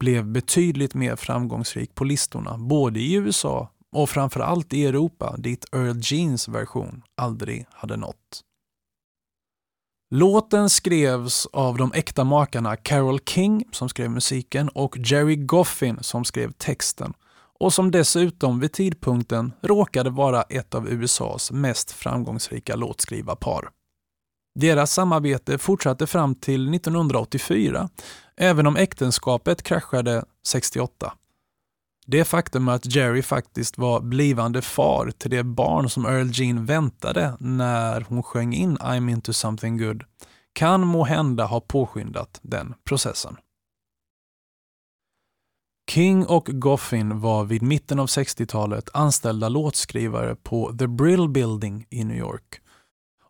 blev 0.00 0.26
betydligt 0.26 0.94
mer 0.94 1.16
framgångsrik 1.16 1.94
på 1.94 2.04
listorna, 2.04 2.58
både 2.58 3.00
i 3.00 3.14
USA 3.14 3.70
och 3.92 4.10
framförallt 4.10 4.72
i 4.72 4.86
Europa, 4.86 5.36
dit 5.38 5.64
Earl 5.72 6.00
Jeans 6.02 6.48
version 6.48 7.02
aldrig 7.16 7.66
hade 7.70 7.96
nått. 7.96 8.42
Låten 10.10 10.70
skrevs 10.70 11.46
av 11.52 11.76
de 11.76 11.92
äkta 11.92 12.24
makarna 12.24 12.76
Carol 12.76 13.18
King, 13.18 13.64
som 13.72 13.88
skrev 13.88 14.10
musiken, 14.10 14.68
och 14.68 14.96
Jerry 14.98 15.36
Goffin, 15.36 15.98
som 16.00 16.24
skrev 16.24 16.52
texten 16.52 17.14
och 17.60 17.72
som 17.72 17.90
dessutom 17.90 18.60
vid 18.60 18.72
tidpunkten 18.72 19.52
råkade 19.62 20.10
vara 20.10 20.42
ett 20.42 20.74
av 20.74 20.88
USAs 20.88 21.52
mest 21.52 21.90
framgångsrika 21.90 22.76
låtskrivarpar. 22.76 23.68
Deras 24.54 24.92
samarbete 24.92 25.58
fortsatte 25.58 26.06
fram 26.06 26.34
till 26.34 26.74
1984, 26.74 27.88
även 28.36 28.66
om 28.66 28.76
äktenskapet 28.76 29.62
kraschade 29.62 30.24
68. 30.46 31.12
Det 32.06 32.24
faktum 32.24 32.68
att 32.68 32.94
Jerry 32.94 33.22
faktiskt 33.22 33.78
var 33.78 34.00
blivande 34.00 34.62
far 34.62 35.10
till 35.18 35.30
det 35.30 35.42
barn 35.44 35.90
som 35.90 36.06
Earl 36.06 36.30
Jean 36.32 36.66
väntade 36.66 37.36
när 37.40 38.00
hon 38.08 38.22
sjöng 38.22 38.54
in 38.54 38.78
I'm 38.78 39.10
into 39.10 39.32
something 39.32 39.78
good 39.78 40.04
kan 40.52 40.86
må 40.86 41.04
hända 41.04 41.44
ha 41.44 41.60
påskyndat 41.60 42.40
den 42.42 42.74
processen. 42.84 43.36
King 45.90 46.26
och 46.26 46.48
Goffin 46.52 47.20
var 47.20 47.44
vid 47.44 47.62
mitten 47.62 47.98
av 47.98 48.06
60-talet 48.06 48.88
anställda 48.94 49.48
låtskrivare 49.48 50.36
på 50.36 50.72
The 50.78 50.86
Brill 50.86 51.28
Building 51.28 51.86
i 51.90 52.04
New 52.04 52.16
York. 52.16 52.60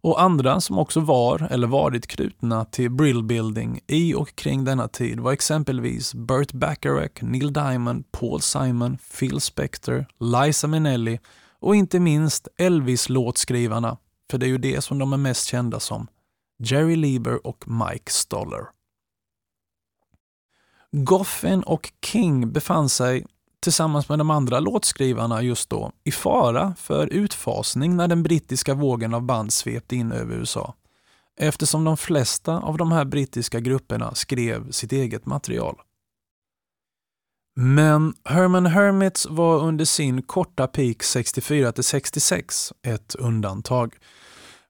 Och 0.02 0.22
andra 0.22 0.60
som 0.60 0.78
också 0.78 1.00
var 1.00 1.48
eller 1.50 1.66
varit 1.66 2.06
knutna 2.06 2.64
till 2.64 2.90
Brill 2.90 3.24
Building 3.24 3.80
i 3.86 4.14
och 4.14 4.34
kring 4.34 4.64
denna 4.64 4.88
tid 4.88 5.20
var 5.20 5.32
exempelvis 5.32 6.14
Burt 6.14 6.52
Bacharach, 6.52 7.22
Neil 7.22 7.52
Diamond, 7.52 8.04
Paul 8.12 8.40
Simon, 8.40 8.98
Phil 9.18 9.40
Spector, 9.40 10.06
Liza 10.18 10.66
Minnelli 10.66 11.20
och 11.60 11.76
inte 11.76 12.00
minst 12.00 12.48
Elvis-låtskrivarna, 12.56 13.96
för 14.30 14.38
det 14.38 14.46
är 14.46 14.48
ju 14.48 14.58
det 14.58 14.80
som 14.80 14.98
de 14.98 15.12
är 15.12 15.16
mest 15.16 15.46
kända 15.46 15.80
som, 15.80 16.06
Jerry 16.58 16.96
Lieber 16.96 17.46
och 17.46 17.64
Mike 17.68 18.12
Stoller. 18.12 18.66
Goffin 20.96 21.62
och 21.62 21.92
King 22.04 22.52
befann 22.52 22.88
sig, 22.88 23.26
tillsammans 23.60 24.08
med 24.08 24.18
de 24.18 24.30
andra 24.30 24.60
låtskrivarna 24.60 25.42
just 25.42 25.70
då, 25.70 25.92
i 26.04 26.10
fara 26.10 26.74
för 26.78 27.06
utfasning 27.06 27.96
när 27.96 28.08
den 28.08 28.22
brittiska 28.22 28.74
vågen 28.74 29.14
av 29.14 29.22
band 29.22 29.52
svepte 29.52 29.96
in 29.96 30.12
över 30.12 30.34
USA. 30.34 30.74
Eftersom 31.40 31.84
de 31.84 31.96
flesta 31.96 32.58
av 32.58 32.76
de 32.76 32.92
här 32.92 33.04
brittiska 33.04 33.60
grupperna 33.60 34.14
skrev 34.14 34.70
sitt 34.70 34.92
eget 34.92 35.26
material. 35.26 35.76
Men 37.56 38.14
Herman 38.24 38.66
Hermits 38.66 39.26
var 39.30 39.58
under 39.58 39.84
sin 39.84 40.22
korta 40.22 40.66
peak 40.66 41.02
64 41.02 41.72
66 41.80 42.72
ett 42.82 43.14
undantag. 43.14 43.94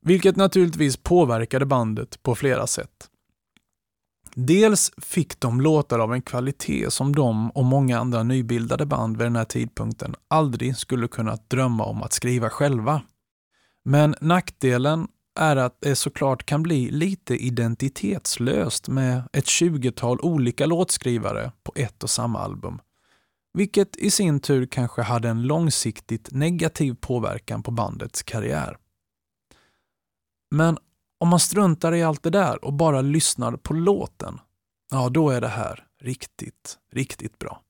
Vilket 0.01 0.37
naturligtvis 0.37 0.97
påverkade 0.97 1.67
bandet 1.67 2.23
på 2.23 2.35
flera 2.35 2.67
sätt. 2.67 3.11
Dels 4.35 4.93
fick 4.97 5.41
de 5.41 5.61
låtar 5.61 5.99
av 5.99 6.13
en 6.15 6.23
kvalitet 6.23 6.91
som 6.91 7.15
de 7.15 7.51
och 7.51 7.65
många 7.65 7.99
andra 7.99 8.23
nybildade 8.23 8.87
band 8.87 9.17
vid 9.17 9.27
den 9.27 9.37
här 9.37 9.45
tidpunkten 9.45 10.15
aldrig 10.29 10.77
skulle 10.77 11.09
kunnat 11.09 11.51
drömma 11.51 11.85
om 11.85 12.03
att 12.03 12.13
skriva 12.13 12.51
själva. 12.51 13.03
Men 13.85 14.15
nackdelen 14.21 15.09
är 15.41 15.57
att 15.57 15.77
det 15.81 15.97
såklart 15.97 16.47
kan 16.47 16.63
bli 16.63 16.91
lite 16.91 17.37
identitetslöst 17.37 18.89
med 18.89 19.23
ett 19.33 19.47
tjugotal 19.47 20.21
olika 20.21 20.67
låtskrivare 20.67 21.53
på 21.63 21.73
ett 21.77 22.03
och 22.03 22.11
samma 22.11 22.39
album. 22.39 22.79
Vilket 23.59 23.97
i 23.97 24.11
sin 24.11 24.41
tur 24.41 24.67
kanske 24.67 25.03
hade 25.03 25.29
en 25.29 25.43
långsiktigt 25.43 26.29
negativ 26.33 26.97
påverkan 27.01 27.63
på 27.63 27.71
bandets 27.71 28.23
karriär. 28.23 28.77
Men 30.51 30.79
om 31.21 31.29
man 31.29 31.41
struntar 31.41 31.95
i 31.95 32.03
allt 32.03 32.23
det 32.23 32.31
där 32.31 32.65
och 32.65 32.73
bara 32.73 33.01
lyssnar 33.01 33.53
på 33.53 33.75
låten, 33.75 34.41
ja 34.91 35.09
då 35.09 35.31
är 35.31 35.41
det 35.41 35.49
här 35.49 35.85
riktigt, 36.01 36.79
riktigt 36.93 37.39
bra. 37.39 37.61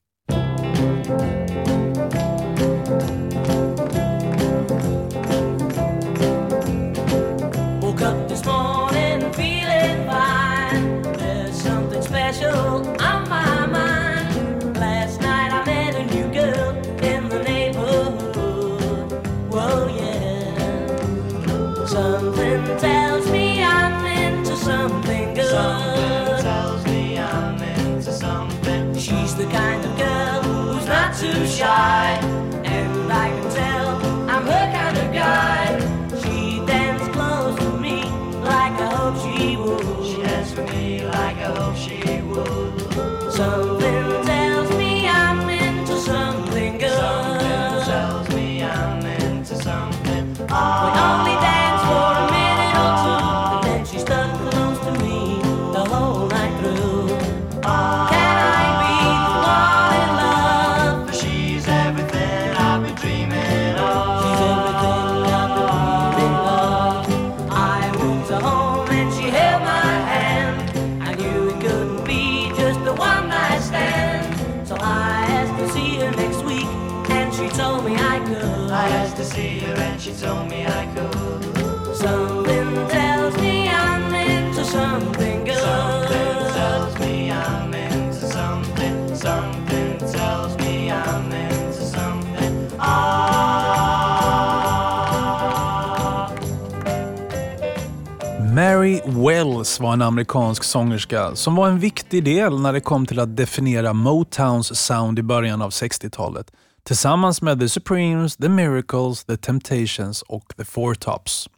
Wells 99.14 99.80
var 99.80 99.92
en 99.92 100.02
amerikansk 100.02 100.64
sångerska 100.64 101.36
som 101.36 101.54
var 101.54 101.68
en 101.68 101.78
viktig 101.78 102.24
del 102.24 102.60
när 102.60 102.72
det 102.72 102.80
kom 102.80 103.06
till 103.06 103.20
att 103.20 103.36
definiera 103.36 103.92
Motowns 103.92 104.80
sound 104.80 105.18
i 105.18 105.22
början 105.22 105.62
av 105.62 105.70
60-talet 105.70 106.50
tillsammans 106.82 107.42
med 107.42 107.60
The 107.60 107.68
Supremes, 107.68 108.36
The 108.36 108.48
Miracles, 108.48 109.24
The 109.24 109.36
Temptations 109.36 110.22
och 110.22 110.52
The 110.56 110.64
Four 110.64 110.94
Tops. 110.94 111.48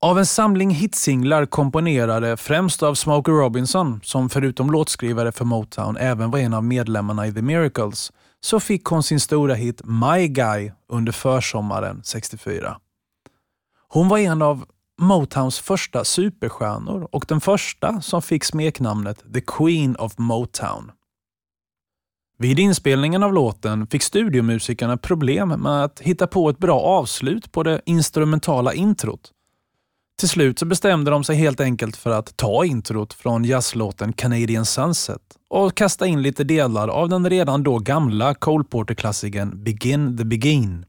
Av 0.00 0.18
en 0.18 0.26
samling 0.26 0.70
hitsinglar 0.70 1.46
komponerade 1.46 2.36
främst 2.36 2.82
av 2.82 2.94
Smokey 2.94 3.32
Robinson, 3.32 4.00
som 4.04 4.28
förutom 4.28 4.70
låtskrivare 4.70 5.32
för 5.32 5.44
Motown 5.44 5.96
även 5.96 6.30
var 6.30 6.38
en 6.38 6.54
av 6.54 6.64
medlemmarna 6.64 7.26
i 7.26 7.32
The 7.32 7.42
Miracles, 7.42 8.12
så 8.40 8.60
fick 8.60 8.84
hon 8.84 9.02
sin 9.02 9.20
stora 9.20 9.54
hit 9.54 9.80
My 9.84 10.28
Guy 10.28 10.72
under 10.88 11.12
försommaren 11.12 12.00
64. 12.04 12.76
Hon 13.88 14.08
var 14.08 14.18
en 14.18 14.42
av 14.42 14.64
Motowns 15.00 15.58
första 15.58 16.04
superstjärnor 16.04 17.08
och 17.12 17.24
den 17.28 17.40
första 17.40 18.00
som 18.00 18.22
fick 18.22 18.44
smeknamnet 18.44 19.24
The 19.34 19.40
Queen 19.40 19.96
of 19.96 20.18
Motown. 20.18 20.92
Vid 22.38 22.58
inspelningen 22.58 23.22
av 23.22 23.34
låten 23.34 23.86
fick 23.86 24.02
studiomusikerna 24.02 24.96
problem 24.96 25.48
med 25.48 25.84
att 25.84 26.00
hitta 26.00 26.26
på 26.26 26.48
ett 26.48 26.58
bra 26.58 26.80
avslut 26.80 27.52
på 27.52 27.62
det 27.62 27.80
instrumentala 27.84 28.74
introt. 28.74 29.32
Till 30.18 30.28
slut 30.28 30.58
så 30.58 30.66
bestämde 30.66 31.10
de 31.10 31.24
sig 31.24 31.36
helt 31.36 31.60
enkelt 31.60 31.96
för 31.96 32.10
att 32.10 32.36
ta 32.36 32.64
introt 32.64 33.12
från 33.12 33.44
jazzlåten 33.44 34.12
Canadian 34.12 34.64
Sunset 34.64 35.22
och 35.48 35.74
kasta 35.74 36.06
in 36.06 36.22
lite 36.22 36.44
delar 36.44 36.88
av 36.88 37.08
den 37.08 37.30
redan 37.30 37.62
då 37.62 37.78
gamla 37.78 38.34
Cole 38.34 38.64
Porter-klassikern 38.64 39.64
Begin 39.64 40.18
the 40.18 40.24
Begin. 40.24 40.86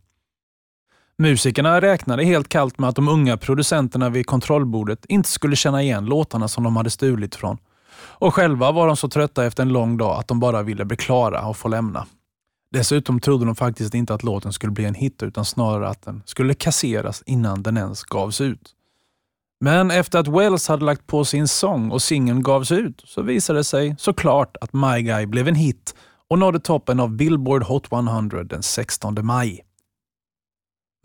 Musikerna 1.20 1.82
räknade 1.82 2.24
helt 2.24 2.50
kallt 2.50 2.80
med 2.80 2.90
att 2.90 2.96
de 2.96 3.08
unga 3.08 3.38
producenterna 3.38 4.10
vid 4.10 4.26
kontrollbordet 4.26 5.06
inte 5.06 5.30
skulle 5.30 5.56
känna 5.56 5.84
igen 5.84 6.06
låtarna 6.06 6.48
som 6.48 6.64
de 6.64 6.76
hade 6.76 6.90
stulit 6.90 7.36
från. 7.36 7.58
Och 7.98 8.34
själva 8.34 8.72
var 8.72 8.88
de 8.88 8.98
så 8.98 9.10
trötta 9.10 9.46
efter 9.46 9.64
en 9.64 9.70
lång 9.70 9.98
dag 9.98 10.20
att 10.20 10.28
de 10.28 10.40
bara 10.40 10.64
ville 10.64 10.86
bli 10.86 10.98
klara 10.98 11.46
och 11.48 11.58
få 11.58 11.68
lämna. 11.68 12.06
Dessutom 12.72 13.20
trodde 13.20 13.46
de 13.46 13.56
faktiskt 13.56 13.94
inte 13.94 14.14
att 14.14 14.24
låten 14.24 14.54
skulle 14.54 14.72
bli 14.72 14.86
en 14.86 14.94
hit 14.94 15.24
utan 15.24 15.46
snarare 15.46 15.90
att 15.90 16.02
den 16.02 16.22
skulle 16.26 16.54
kasseras 16.54 17.24
innan 17.26 17.64
den 17.64 17.78
ens 17.78 18.04
gavs 18.04 18.42
ut. 18.42 18.74
Men 19.60 19.92
efter 19.92 20.20
att 20.20 20.28
Wells 20.28 20.68
hade 20.68 20.86
lagt 20.86 21.08
på 21.08 21.26
sin 21.26 21.48
sång 21.48 21.92
och 21.92 22.02
singeln 22.02 22.44
gavs 22.44 22.72
ut 22.72 23.04
så 23.06 23.22
visade 23.22 23.60
det 23.60 23.64
sig 23.64 23.96
såklart 24.00 24.58
att 24.62 24.74
My 24.74 25.02
Guy 25.02 25.26
blev 25.26 25.48
en 25.48 25.56
hit 25.56 25.96
och 26.30 26.40
nådde 26.40 26.60
toppen 26.60 27.00
av 27.00 27.12
Billboard 27.12 27.64
Hot 27.64 27.92
100 27.92 28.44
den 28.44 28.64
16 28.64 29.26
maj. 29.26 29.67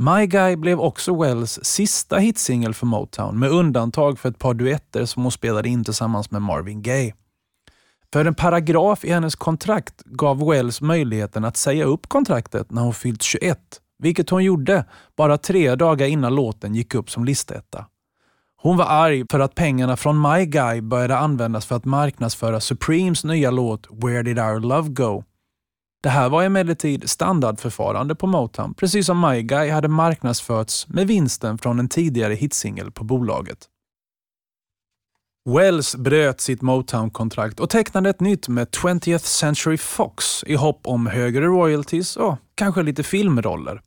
My 0.05 0.27
Guy 0.27 0.57
blev 0.57 0.81
också 0.81 1.23
Wells 1.23 1.59
sista 1.63 2.19
hitsingel 2.19 2.75
för 2.75 2.87
Motown 2.87 3.39
med 3.39 3.51
undantag 3.51 4.19
för 4.19 4.29
ett 4.29 4.39
par 4.39 4.55
duetter 4.55 5.05
som 5.05 5.23
hon 5.23 5.33
spelade 5.33 5.69
in 5.69 5.85
tillsammans 5.85 6.31
med 6.31 6.43
Marvin 6.43 6.83
Gaye. 6.83 7.15
För 8.13 8.25
en 8.25 8.35
paragraf 8.35 9.05
i 9.05 9.11
hennes 9.13 9.35
kontrakt 9.35 10.03
gav 10.05 10.49
Wells 10.49 10.81
möjligheten 10.81 11.45
att 11.45 11.57
säga 11.57 11.85
upp 11.85 12.09
kontraktet 12.09 12.71
när 12.71 12.83
hon 12.83 12.95
fyllt 12.95 13.23
21, 13.23 13.59
vilket 13.99 14.31
hon 14.31 14.45
gjorde 14.45 14.85
bara 15.17 15.39
tre 15.39 15.75
dagar 15.75 16.07
innan 16.07 16.35
låten 16.35 16.75
gick 16.75 16.95
upp 16.95 17.11
som 17.11 17.25
listetta. 17.25 17.87
Hon 18.57 18.77
var 18.77 18.87
arg 18.87 19.25
för 19.31 19.41
att 19.41 19.55
pengarna 19.55 19.97
från 19.97 20.21
My 20.21 20.47
Guy 20.47 20.81
började 20.81 21.17
användas 21.17 21.67
för 21.67 21.77
att 21.77 21.85
marknadsföra 21.85 22.61
Supremes 22.61 23.25
nya 23.25 23.51
låt 23.51 23.87
Where 23.91 24.23
Did 24.23 24.39
Our 24.39 24.61
Love 24.61 24.89
Go? 24.89 25.25
Det 26.03 26.09
här 26.09 26.29
var 26.29 26.43
emellertid 26.43 27.11
standardförfarande 27.11 28.15
på 28.15 28.27
Motown, 28.27 28.75
precis 28.75 29.07
som 29.07 29.21
My 29.21 29.43
Guy 29.43 29.71
hade 29.71 29.89
marknadsförts 29.89 30.89
med 30.89 31.07
vinsten 31.07 31.59
från 31.59 31.79
en 31.79 31.89
tidigare 31.89 32.35
hitsingel 32.35 32.91
på 32.91 33.05
bolaget. 33.05 33.59
Wells 35.45 35.97
bröt 35.97 36.41
sitt 36.41 36.63
Motown-kontrakt 36.63 37.61
och 37.61 37.71
tecknade 37.71 38.11
ett 38.11 38.21
nytt 38.21 38.49
med 38.49 38.69
20th 38.69 39.19
Century 39.19 39.77
Fox 39.77 40.45
i 40.47 40.55
hopp 40.55 40.81
om 40.85 41.07
högre 41.07 41.47
royalties 41.47 42.17
och 42.17 42.37
kanske 42.55 42.83
lite 42.83 43.03
filmroller. 43.03 43.81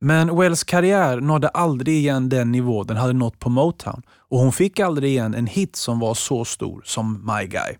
Men 0.00 0.36
Wells 0.36 0.64
karriär 0.64 1.20
nådde 1.20 1.48
aldrig 1.48 1.96
igen 1.96 2.28
den 2.28 2.52
nivå 2.52 2.84
den 2.84 2.96
hade 2.96 3.12
nått 3.12 3.38
på 3.38 3.50
Motown 3.50 4.02
och 4.08 4.38
hon 4.38 4.52
fick 4.52 4.80
aldrig 4.80 5.10
igen 5.10 5.34
en 5.34 5.46
hit 5.46 5.76
som 5.76 5.98
var 5.98 6.14
så 6.14 6.44
stor 6.44 6.82
som 6.84 7.26
My 7.26 7.46
Guy. 7.46 7.76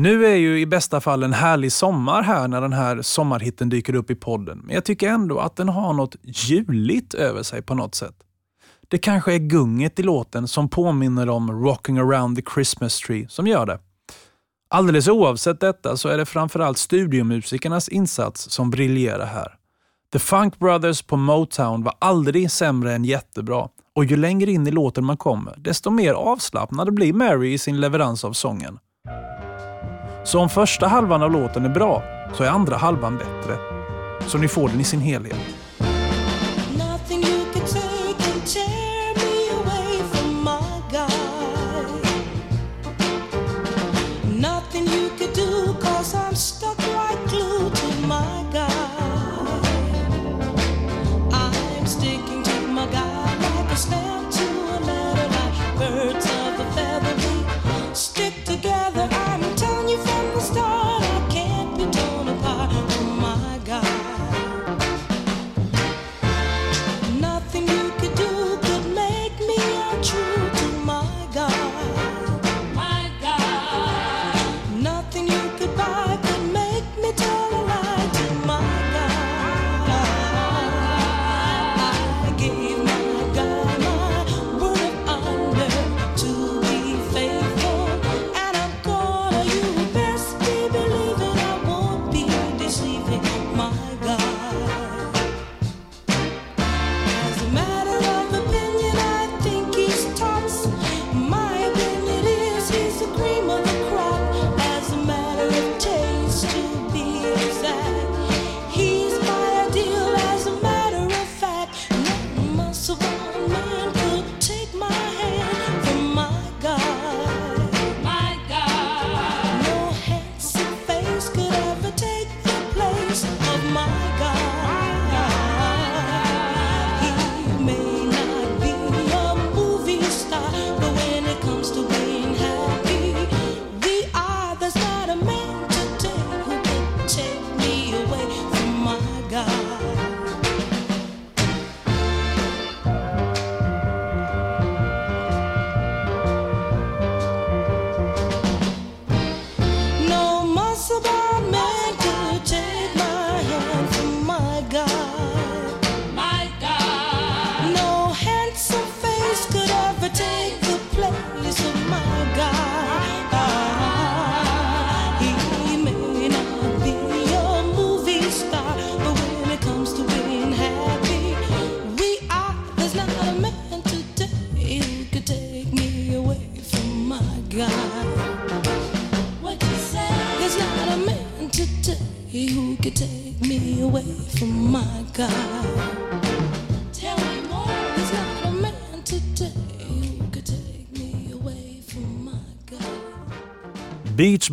Nu 0.00 0.26
är 0.26 0.36
ju 0.36 0.60
i 0.60 0.66
bästa 0.66 1.00
fall 1.00 1.22
en 1.22 1.32
härlig 1.32 1.72
sommar 1.72 2.22
här 2.22 2.48
när 2.48 2.60
den 2.60 2.72
här 2.72 3.02
sommarhitten 3.02 3.68
dyker 3.68 3.94
upp 3.94 4.10
i 4.10 4.14
podden, 4.14 4.58
men 4.64 4.74
jag 4.74 4.84
tycker 4.84 5.08
ändå 5.08 5.38
att 5.38 5.56
den 5.56 5.68
har 5.68 5.92
något 5.92 6.16
juligt 6.22 7.14
över 7.14 7.42
sig 7.42 7.62
på 7.62 7.74
något 7.74 7.94
sätt. 7.94 8.14
Det 8.88 8.98
kanske 8.98 9.34
är 9.34 9.38
gunget 9.38 9.98
i 9.98 10.02
låten 10.02 10.48
som 10.48 10.68
påminner 10.68 11.28
om 11.28 11.64
Rocking 11.64 11.98
around 11.98 12.36
the 12.36 12.42
Christmas 12.54 13.00
tree 13.00 13.26
som 13.28 13.46
gör 13.46 13.66
det. 13.66 13.78
Alldeles 14.70 15.08
oavsett 15.08 15.60
detta 15.60 15.96
så 15.96 16.08
är 16.08 16.18
det 16.18 16.26
framförallt 16.26 16.78
studiomusikernas 16.78 17.88
insats 17.88 18.50
som 18.50 18.70
briljerar 18.70 19.26
här. 19.26 19.54
The 20.12 20.18
Funk 20.18 20.58
Brothers 20.58 21.02
på 21.02 21.16
Motown 21.16 21.82
var 21.82 21.94
aldrig 21.98 22.50
sämre 22.50 22.94
än 22.94 23.04
jättebra 23.04 23.68
och 23.94 24.04
ju 24.04 24.16
längre 24.16 24.50
in 24.50 24.66
i 24.66 24.70
låten 24.70 25.04
man 25.04 25.16
kommer, 25.16 25.54
desto 25.58 25.90
mer 25.90 26.12
avslappnad 26.12 26.94
blir 26.94 27.12
Mary 27.12 27.52
i 27.52 27.58
sin 27.58 27.80
leverans 27.80 28.24
av 28.24 28.32
sången. 28.32 28.78
Så 30.24 30.40
om 30.40 30.48
första 30.48 30.86
halvan 30.86 31.22
av 31.22 31.32
låten 31.32 31.64
är 31.64 31.68
bra, 31.68 32.02
så 32.34 32.44
är 32.44 32.48
andra 32.48 32.76
halvan 32.76 33.16
bättre. 33.18 33.56
Så 34.26 34.38
ni 34.38 34.48
får 34.48 34.68
den 34.68 34.80
i 34.80 34.84
sin 34.84 35.00
helhet. 35.00 35.67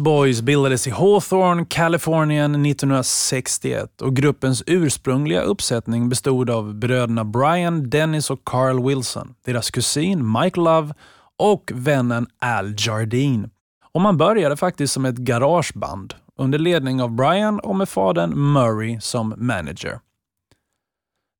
Boys 0.05 0.41
bildades 0.41 0.87
i 0.87 0.89
Hawthorne, 0.89 1.65
Kalifornien 1.69 2.65
1961 2.65 4.01
och 4.01 4.15
gruppens 4.15 4.63
ursprungliga 4.67 5.41
uppsättning 5.41 6.09
bestod 6.09 6.49
av 6.49 6.75
bröderna 6.75 7.25
Brian, 7.25 7.89
Dennis 7.89 8.29
och 8.29 8.43
Carl 8.43 8.87
Wilson, 8.87 9.35
deras 9.45 9.71
kusin 9.71 10.31
Mike 10.31 10.59
Love 10.59 10.93
och 11.37 11.71
vännen 11.73 12.27
Al 12.39 12.75
Jardine. 12.77 13.49
Och 13.93 14.01
man 14.01 14.17
började 14.17 14.57
faktiskt 14.57 14.93
som 14.93 15.05
ett 15.05 15.15
garageband 15.15 16.13
under 16.39 16.59
ledning 16.59 17.01
av 17.01 17.11
Brian 17.11 17.59
och 17.59 17.75
med 17.75 17.89
fadern 17.89 18.53
Murray 18.53 18.99
som 19.01 19.33
manager. 19.37 19.99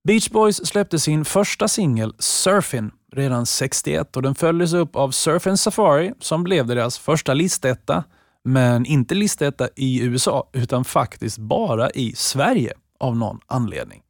Beach 0.07 0.29
Boys 0.29 0.67
släppte 0.67 0.99
sin 0.99 1.25
första 1.25 1.67
singel 1.67 2.13
Surfin 2.19 2.91
redan 3.11 3.45
61 3.45 4.15
och 4.15 4.21
den 4.21 4.35
följdes 4.35 4.73
upp 4.73 4.95
av 4.95 5.11
Surfin 5.11 5.57
Safari 5.57 6.13
som 6.19 6.43
blev 6.43 6.65
deras 6.65 6.97
första 6.97 7.33
listetta 7.33 8.03
men 8.45 8.85
inte 8.85 9.15
listetta 9.15 9.69
i 9.75 10.01
USA, 10.01 10.49
utan 10.53 10.85
faktiskt 10.85 11.37
bara 11.37 11.89
i 11.89 12.13
Sverige 12.15 12.73
av 12.99 13.17
någon 13.17 13.39
anledning. 13.47 14.01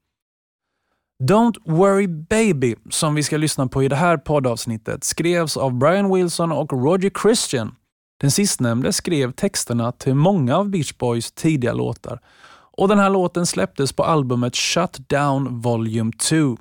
Don't 1.24 1.56
Worry 1.66 2.08
Baby, 2.08 2.76
som 2.90 3.16
vi 3.16 3.24
ska 3.24 3.38
lyssna 3.38 3.68
på 3.68 3.84
i 3.84 3.88
det 3.88 3.96
här 3.96 4.18
poddavsnittet, 4.18 5.04
skrevs 5.04 5.58
av 5.58 5.74
Brian 5.74 6.14
Wilson 6.14 6.52
och 6.52 6.74
Roger 6.74 7.12
Christian. 7.22 7.76
Den 8.22 8.32
sistnämnde 8.32 8.94
skrev 8.94 9.32
texterna 9.32 9.92
till 9.92 10.16
många 10.16 10.58
av 10.58 10.70
Beach 10.70 10.98
Boys 10.98 11.32
tidiga 11.32 11.74
låtar. 11.74 12.20
Och 12.78 12.88
Den 12.88 13.00
här 13.00 13.10
låten 13.10 13.46
släpptes 13.46 13.94
på 13.94 14.04
albumet 14.04 14.56
Shut 14.56 15.10
Down 15.10 15.62
Volume 15.62 16.12
2. 16.30 16.58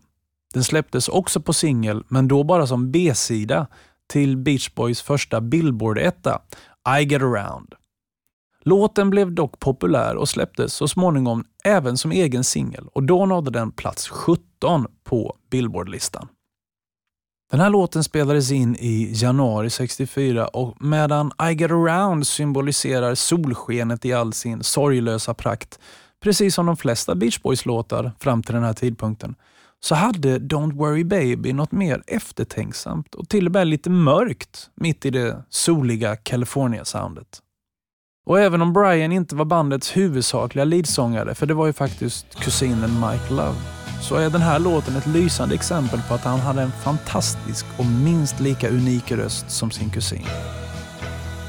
Den 0.55 0.65
släpptes 0.65 1.09
också 1.09 1.41
på 1.41 1.53
singel, 1.53 2.05
men 2.09 2.29
då 2.29 2.45
bara 2.45 2.67
som 2.67 2.91
B-sida 2.93 3.67
till 4.07 4.37
Beach 4.37 4.75
Boys 4.75 5.03
första 5.03 5.41
Billboard-etta, 5.41 6.41
i 7.01 7.05
Get 7.05 7.23
Around. 7.23 7.75
Låten 8.61 9.11
blev 9.11 9.33
dock 9.33 9.59
populär 9.59 10.17
och 10.17 10.29
släpptes 10.29 10.75
så 10.75 10.89
småningom 10.89 11.45
även 11.65 11.97
som 11.97 12.13
egen 12.13 12.45
singel 12.45 12.89
och 12.93 13.03
då 13.03 13.27
nådde 13.27 13.51
den 13.51 13.73
plats 13.73 14.09
17 14.09 14.87
på 15.05 15.37
Billboardlistan. 15.51 16.29
Den 17.51 17.61
här 17.61 17.71
låten 17.71 18.05
spelades 18.05 18.51
in 18.51 18.77
i 18.77 19.13
januari 19.15 19.71
64 19.71 20.47
och 20.47 20.77
medan 20.85 21.33
I 21.51 21.53
Get 21.55 21.71
Around 21.71 22.27
symboliserar 22.27 23.15
solskenet 23.15 24.05
i 24.05 24.13
all 24.13 24.33
sin 24.33 24.63
sorglösa 24.63 25.35
prakt, 25.35 25.79
precis 26.21 26.55
som 26.55 26.67
de 26.67 26.77
flesta 26.77 27.15
Beach 27.15 27.41
Boys-låtar 27.43 28.13
fram 28.19 28.43
till 28.43 28.55
den 28.55 28.65
här 28.65 28.73
tidpunkten, 28.73 29.35
så 29.85 29.95
hade 29.95 30.39
Don't 30.39 30.77
Worry 30.77 31.05
Baby 31.05 31.53
något 31.53 31.73
mer 31.73 32.03
eftertänksamt 32.07 33.15
och 33.15 33.29
till 33.29 33.47
och 33.47 33.53
med 33.53 33.67
lite 33.67 33.91
mörkt 33.91 34.71
mitt 34.75 35.07
i 35.07 35.11
det 35.11 35.45
soliga 35.49 36.17
California-soundet. 36.17 37.41
Och 38.27 38.41
även 38.41 38.63
om 38.63 38.73
Brian 38.73 39.13
inte 39.13 39.37
var 39.37 39.45
bandets 39.45 39.97
huvudsakliga 39.97 40.65
leadsångare, 40.65 41.35
för 41.35 41.47
det 41.47 41.55
var 41.55 41.67
ju 41.67 41.73
faktiskt 41.73 42.35
kusinen 42.35 42.91
Mike 43.01 43.35
Love, 43.35 43.57
så 44.03 44.15
är 44.15 44.31
den 44.31 44.43
här 44.43 44.59
låten 44.59 44.97
ett 44.97 45.07
lysande 45.07 45.55
exempel 45.55 46.01
på 46.09 46.15
att 46.15 46.25
han 46.25 46.41
hade 46.41 46.63
en 46.63 46.73
fantastisk 46.73 47.67
och 47.79 47.87
minst 47.87 48.41
lika 48.41 48.69
unik 48.69 49.13
röst 49.13 49.51
som 49.51 49.71
sin 49.71 49.91
kusin. 49.91 50.27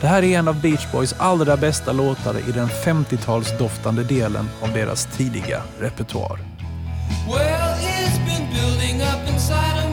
Det 0.01 0.07
här 0.07 0.23
är 0.23 0.39
en 0.39 0.47
av 0.47 0.61
Beach 0.61 0.91
Boys 0.91 1.15
allra 1.17 1.57
bästa 1.57 1.91
låtar 1.91 2.49
i 2.49 2.51
den 2.51 2.67
50-talsdoftande 2.67 4.03
delen 4.03 4.45
av 4.61 4.73
deras 4.73 5.05
tidiga 5.17 5.61
repertoar. 5.79 6.39
Well, 7.27 8.24
building 8.55 9.01
up 9.01 9.27
inside 9.27 9.77
of 9.79 9.84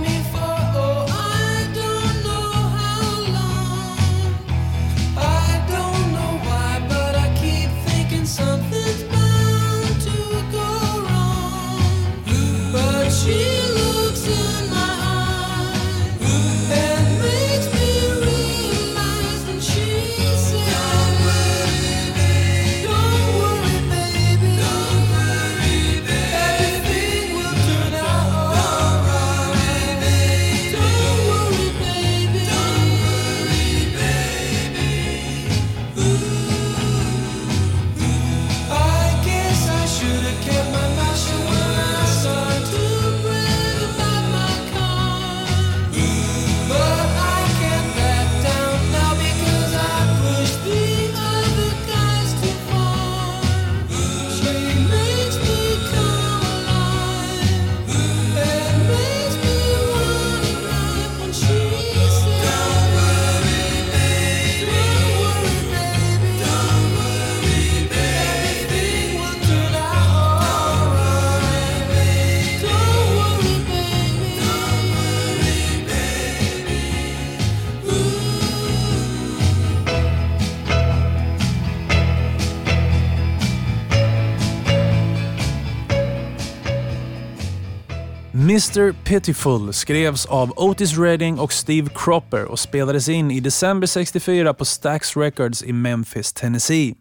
Mr 88.53 88.93
Pitiful 89.05 89.73
skrevs 89.73 90.27
av 90.27 90.53
Otis 90.57 90.99
Redding 90.99 91.39
och 91.39 91.53
Steve 91.53 91.91
Cropper 91.95 92.45
och 92.45 92.59
spelades 92.59 93.09
in 93.09 93.31
i 93.31 93.41
december 93.41 93.87
64 93.87 94.55
på 94.55 94.65
Stax 94.65 95.17
Records 95.17 95.63
i 95.63 95.73
Memphis, 95.73 96.33
Tennessee. 96.33 96.95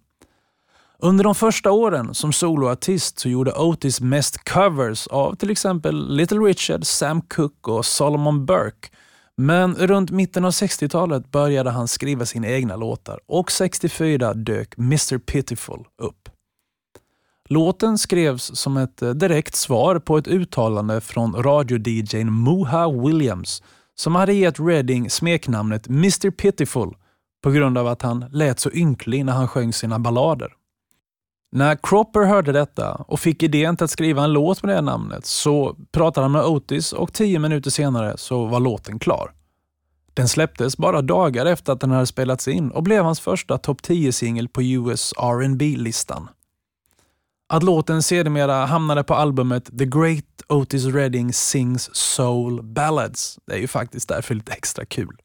Under 1.00 1.24
de 1.24 1.36
första 1.36 1.72
åren 1.72 2.14
som 2.14 2.34
soloartist 2.34 3.20
så 3.20 3.30
gjorde 3.30 3.52
Otis 3.52 4.02
mest 4.02 4.50
covers 4.50 5.08
av 5.08 5.36
till 5.36 5.50
exempel 5.50 6.16
Little 6.16 6.38
Richard, 6.38 6.86
Sam 6.86 7.22
Cooke 7.22 7.72
och 7.72 7.86
Solomon 7.86 8.46
Burke. 8.46 8.90
Men 9.38 9.76
runt 9.76 10.12
mitten 10.12 10.46
av 10.46 10.52
60-talet 10.52 11.32
började 11.32 11.70
han 11.70 11.88
skriva 11.88 12.26
sina 12.26 12.48
egna 12.48 12.76
låtar 12.76 13.20
och 13.28 13.52
64 13.52 14.34
dök 14.34 14.78
Mr 14.78 15.18
Pitiful 15.18 15.86
upp. 16.02 16.31
Låten 17.52 17.98
skrevs 17.98 18.56
som 18.56 18.78
ett 18.78 19.02
eh, 19.02 19.10
direkt 19.10 19.56
svar 19.56 20.00
på 20.00 20.18
ett 20.18 20.28
uttalande 20.28 21.02
från 21.02 21.36
radio-DJn 21.44 22.32
Moha 22.32 22.92
Williams 22.92 23.64
som 23.96 24.16
hade 24.16 24.34
gett 24.34 24.60
Redding 24.60 25.10
smeknamnet 25.10 25.88
Mr 25.88 26.32
Pitiful 26.32 26.96
på 27.44 27.52
grund 27.52 27.78
av 27.78 27.88
att 27.88 28.02
han 28.02 28.26
lät 28.32 28.60
så 28.60 28.72
ynklig 28.72 29.26
när 29.26 29.34
han 29.34 29.48
sjöng 29.48 29.74
sina 29.74 30.00
ballader. 30.00 30.54
När 31.52 31.76
Cropper 31.76 32.26
hörde 32.26 32.52
detta 32.52 32.94
och 32.94 33.20
fick 33.20 33.44
idén 33.44 33.78
till 33.78 33.84
att 33.84 33.92
skriva 33.92 34.24
en 34.24 34.34
låt 34.34 34.64
med 34.64 34.76
det 34.76 34.82
namnet 34.82 35.26
så 35.26 35.76
pratade 35.92 36.26
han 36.26 36.32
med 36.32 36.46
Otis 36.46 36.94
och 36.94 37.14
tio 37.14 37.40
minuter 37.40 37.70
senare 37.70 38.18
så 38.18 38.46
var 38.46 38.60
låten 38.60 39.00
klar. 39.00 39.32
Den 40.14 40.28
släpptes 40.28 40.78
bara 40.78 41.02
dagar 41.02 41.46
efter 41.46 41.74
att 41.74 41.82
den 41.82 41.92
hade 41.92 42.08
spelats 42.08 42.48
in 42.48 42.72
och 42.72 42.84
blev 42.84 43.04
hans 43.04 43.20
första 43.20 43.58
topp 43.58 43.82
10-singel 43.82 44.48
på 44.48 44.64
US 44.64 45.14
R&B 45.18 45.76
listan 45.78 46.30
att 47.52 47.64
låten 47.64 48.04
sedermera 48.04 48.66
hamnade 48.66 49.04
på 49.04 49.16
albumet 49.16 49.78
The 49.78 49.86
Great 49.86 50.42
Otis 50.48 50.86
Redding 50.86 51.34
Sings 51.34 51.96
Soul 51.96 52.64
Ballads. 52.64 53.40
Det 53.48 53.54
är 53.54 53.58
ju 53.58 53.68
faktiskt 53.68 54.10
därför 54.10 54.36
lite 54.36 54.54
extra 54.54 54.86
kul. 54.86 55.16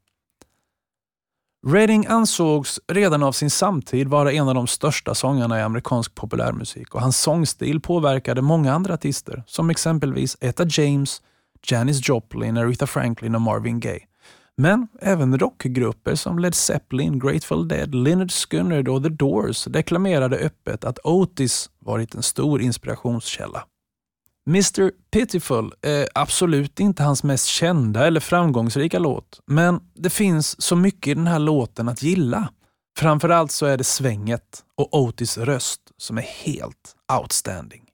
Redding 1.67 2.07
ansågs 2.07 2.81
redan 2.93 3.23
av 3.23 3.33
sin 3.33 3.51
samtid 3.51 4.09
vara 4.09 4.33
en 4.33 4.49
av 4.49 4.55
de 4.55 4.67
största 4.67 5.15
sångarna 5.15 5.59
i 5.59 5.63
amerikansk 5.63 6.15
populärmusik 6.15 6.95
och 6.95 7.01
hans 7.01 7.21
sångstil 7.21 7.81
påverkade 7.81 8.43
många 8.43 8.73
andra 8.73 8.95
artister 8.95 9.45
som 9.47 9.71
exempelvis 9.71 10.37
Etta 10.41 10.67
James, 10.69 11.23
Janis 11.67 12.09
Joplin, 12.09 12.57
Aretha 12.57 12.87
Franklin 12.87 13.35
och 13.35 13.41
Marvin 13.41 13.81
Gaye. 13.81 14.07
Men 14.57 14.89
även 15.01 15.39
rockgrupper 15.39 16.15
som 16.15 16.39
Led 16.39 16.55
Zeppelin, 16.55 17.19
Grateful 17.19 17.69
Dead, 17.69 17.95
Lynyrd 17.95 18.33
Skynyrd 18.33 18.89
och 18.89 19.03
The 19.03 19.09
Doors 19.09 19.65
deklamerade 19.65 20.37
öppet 20.37 20.85
att 20.85 20.99
Otis 21.05 21.71
varit 21.79 22.15
en 22.15 22.23
stor 22.23 22.63
inspirationskälla. 22.63 23.65
Mr 24.49 24.91
Pitiful 25.11 25.73
är 25.83 26.09
absolut 26.15 26.81
inte 26.81 27.03
hans 27.03 27.23
mest 27.23 27.47
kända 27.47 28.07
eller 28.07 28.21
framgångsrika 28.21 28.99
låt, 28.99 29.41
men 29.47 29.81
det 29.95 30.11
finns 30.11 30.63
så 30.63 30.77
mycket 30.77 31.11
i 31.11 31.15
den 31.15 31.27
här 31.27 31.39
låten 31.39 31.89
att 31.89 32.03
gilla. 32.03 32.49
Framförallt 32.99 33.51
så 33.51 33.67
är 33.67 33.77
det 33.77 33.85
svänget 33.85 34.65
och 34.77 34.95
Otis 35.01 35.39
röst 35.39 35.81
som 35.97 36.19
är 36.19 36.23
helt 36.23 36.97
outstanding. 37.21 37.86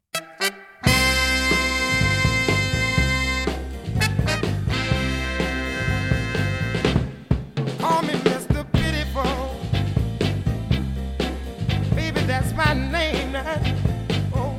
Oh, 13.44 14.56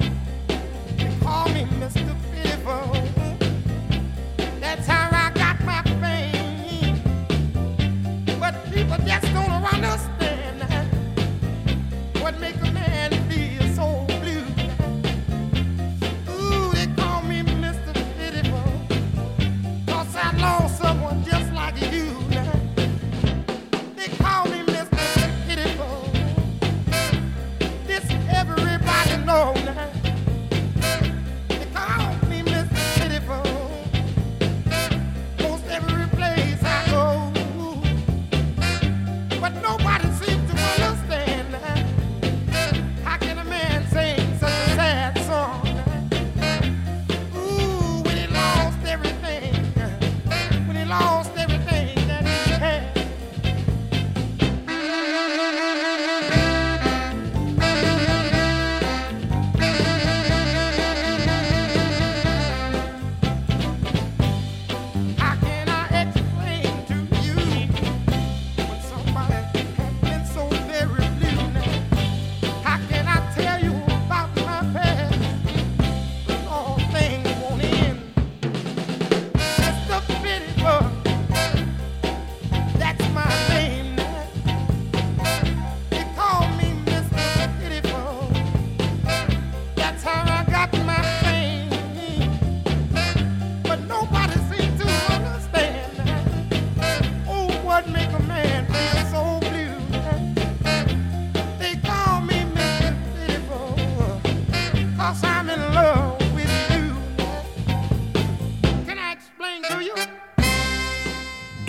you 0.97 1.09
call 1.21 1.47
me 1.49 1.63
Mr. 1.79 2.15
Pitiful. 2.33 3.12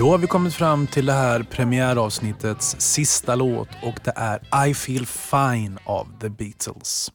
Då 0.04 0.10
har 0.10 0.18
vi 0.18 0.26
kommit 0.26 0.54
fram 0.54 0.86
till 0.86 1.06
det 1.06 1.12
här 1.12 1.42
premiäravsnittets 1.42 2.76
sista 2.78 3.34
låt 3.34 3.68
och 3.82 4.00
det 4.04 4.12
är 4.16 4.66
I 4.68 4.74
feel 4.74 5.06
fine 5.06 5.78
av 5.84 6.06
The 6.20 6.28
Beatles. 6.28 7.12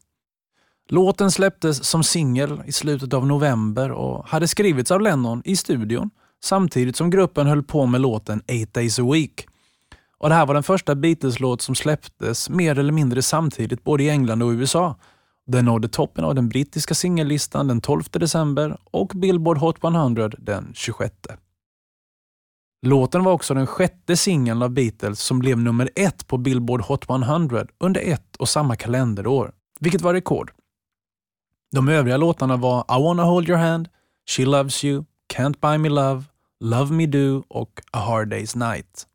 Låten 0.87 1.31
släpptes 1.31 1.83
som 1.83 2.03
singel 2.03 2.61
i 2.65 2.71
slutet 2.71 3.13
av 3.13 3.27
november 3.27 3.91
och 3.91 4.27
hade 4.27 4.47
skrivits 4.47 4.91
av 4.91 5.01
Lennon 5.01 5.41
i 5.45 5.55
studion 5.55 6.09
samtidigt 6.43 6.95
som 6.95 7.09
gruppen 7.09 7.47
höll 7.47 7.63
på 7.63 7.85
med 7.85 8.01
låten 8.01 8.41
Eight 8.47 8.73
Days 8.73 8.99
a 8.99 9.11
Week. 9.11 9.47
Och 10.17 10.29
Det 10.29 10.35
här 10.35 10.45
var 10.45 10.53
den 10.53 10.63
första 10.63 10.95
Beatles-låt 10.95 11.61
som 11.61 11.75
släpptes 11.75 12.49
mer 12.49 12.79
eller 12.79 12.93
mindre 12.93 13.21
samtidigt 13.21 13.83
både 13.83 14.03
i 14.03 14.09
England 14.09 14.43
och 14.43 14.49
USA. 14.49 14.95
Den 15.47 15.65
nådde 15.65 15.87
toppen 15.87 16.23
av 16.23 16.35
den 16.35 16.49
brittiska 16.49 16.93
singellistan 16.93 17.67
den 17.67 17.81
12 17.81 18.03
december 18.11 18.77
och 18.83 19.11
Billboard 19.15 19.57
Hot 19.57 19.83
100 19.83 20.29
den 20.29 20.71
26. 20.75 21.13
Låten 22.81 23.23
var 23.23 23.31
också 23.31 23.53
den 23.53 23.67
sjätte 23.67 24.17
singeln 24.17 24.61
av 24.61 24.69
Beatles 24.69 25.21
som 25.21 25.39
blev 25.39 25.57
nummer 25.57 25.89
ett 25.95 26.27
på 26.27 26.37
Billboard 26.37 26.81
Hot 26.81 27.09
100 27.09 27.65
under 27.77 28.01
ett 28.01 28.35
och 28.35 28.49
samma 28.49 28.75
kalenderår, 28.75 29.51
vilket 29.79 30.01
var 30.01 30.13
rekord. 30.13 30.51
De 31.71 31.89
övriga 31.89 32.17
låtarna 32.17 32.57
var 32.57 32.79
I 32.81 33.03
wanna 33.03 33.23
hold 33.23 33.49
your 33.49 33.59
hand, 33.59 33.89
She 34.29 34.45
loves 34.45 34.83
you, 34.83 35.03
Can't 35.33 35.59
buy 35.59 35.77
me 35.77 35.89
love, 35.89 36.23
Love 36.59 36.93
me 36.93 37.05
do 37.05 37.43
och 37.47 37.81
A 37.91 37.99
hard 37.99 38.33
day's 38.33 38.69
night. 38.69 39.07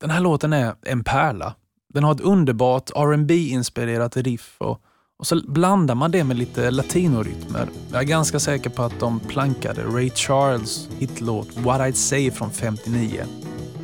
Den 0.00 0.10
här 0.10 0.20
låten 0.20 0.52
är 0.52 0.74
en 0.82 1.04
pärla. 1.04 1.54
Den 1.94 2.04
har 2.04 2.14
ett 2.14 2.20
underbart 2.20 2.90
rb 2.90 3.30
inspirerat 3.30 4.16
riff 4.16 4.56
och, 4.58 4.82
och 5.18 5.26
så 5.26 5.40
blandar 5.48 5.94
man 5.94 6.10
det 6.10 6.24
med 6.24 6.36
lite 6.36 6.70
latinorytmer. 6.70 7.68
Jag 7.92 8.02
är 8.02 8.06
ganska 8.06 8.40
säker 8.40 8.70
på 8.70 8.82
att 8.82 9.00
de 9.00 9.20
plankade 9.20 9.82
Ray 9.82 10.10
Charles 10.10 10.88
hitlåt 10.98 11.48
What 11.56 11.80
I'd 11.80 11.92
say 11.92 12.30
från 12.30 12.50
59. 12.50 13.24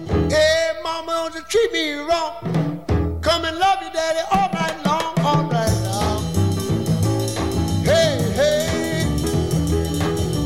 Hey 0.07 0.83
mama, 0.85 1.31
you 1.35 1.43
treat 1.51 1.73
me 1.73 1.97
wrong. 1.97 2.55
Come 3.23 3.49
and 3.49 3.57
love 3.59 3.79
you 3.83 3.91
daddy 3.93 4.23
all 4.31 4.51
night 4.53 4.77
long, 4.85 5.27
all 5.27 5.51
right 5.51 5.83
now. 5.85 6.21
Hey, 7.85 8.21
hey, 8.33 8.69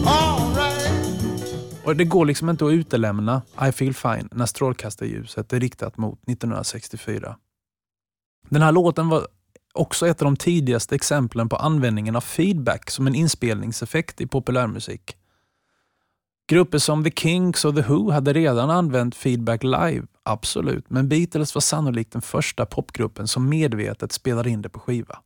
all 0.07 0.55
right. 0.55 1.85
Och 1.85 1.97
det 1.97 2.05
går 2.05 2.25
liksom 2.25 2.51
inte 2.51 2.67
att 2.67 2.73
utelämna 2.73 3.43
I 3.69 3.73
feel 3.73 3.95
fine 3.95 4.29
när 4.33 4.47
strålkastarljuset 4.47 5.53
är 5.53 5.61
riktat 5.61 5.97
mot 5.97 6.19
1964. 6.29 7.37
Den 8.49 8.63
här 8.63 8.73
låten 8.73 9.09
var 9.09 9.27
också 9.75 10.07
ett 10.07 10.23
av 10.23 10.25
de 10.25 10.37
tidigaste 10.37 10.95
exemplen 10.95 11.49
på 11.49 11.57
användningen 11.57 12.17
av 12.17 12.21
feedback 12.21 12.91
som 12.91 13.07
en 13.07 13.15
inspelningseffekt 13.15 14.21
i 14.21 14.27
populärmusik. 14.27 15.17
Grupper 16.47 16.79
som 16.79 17.05
The 17.05 17.11
Kinks 17.11 17.65
och 17.65 17.75
The 17.75 17.83
Who 17.83 18.11
hade 18.11 18.33
redan 18.33 18.71
använt 18.71 19.15
feedback 19.15 19.63
live, 19.63 20.07
absolut, 20.23 20.91
men 20.91 21.09
Beatles 21.09 21.55
var 21.55 21.61
sannolikt 21.61 22.13
den 22.13 22.23
första 22.23 22.67
popgruppen 22.67 23.29
som 23.29 23.49
medvetet 23.49 24.13
spelade 24.13 24.51
in 24.51 24.63
det 24.63 24.69
på 24.69 24.81
skiva. 24.81 25.19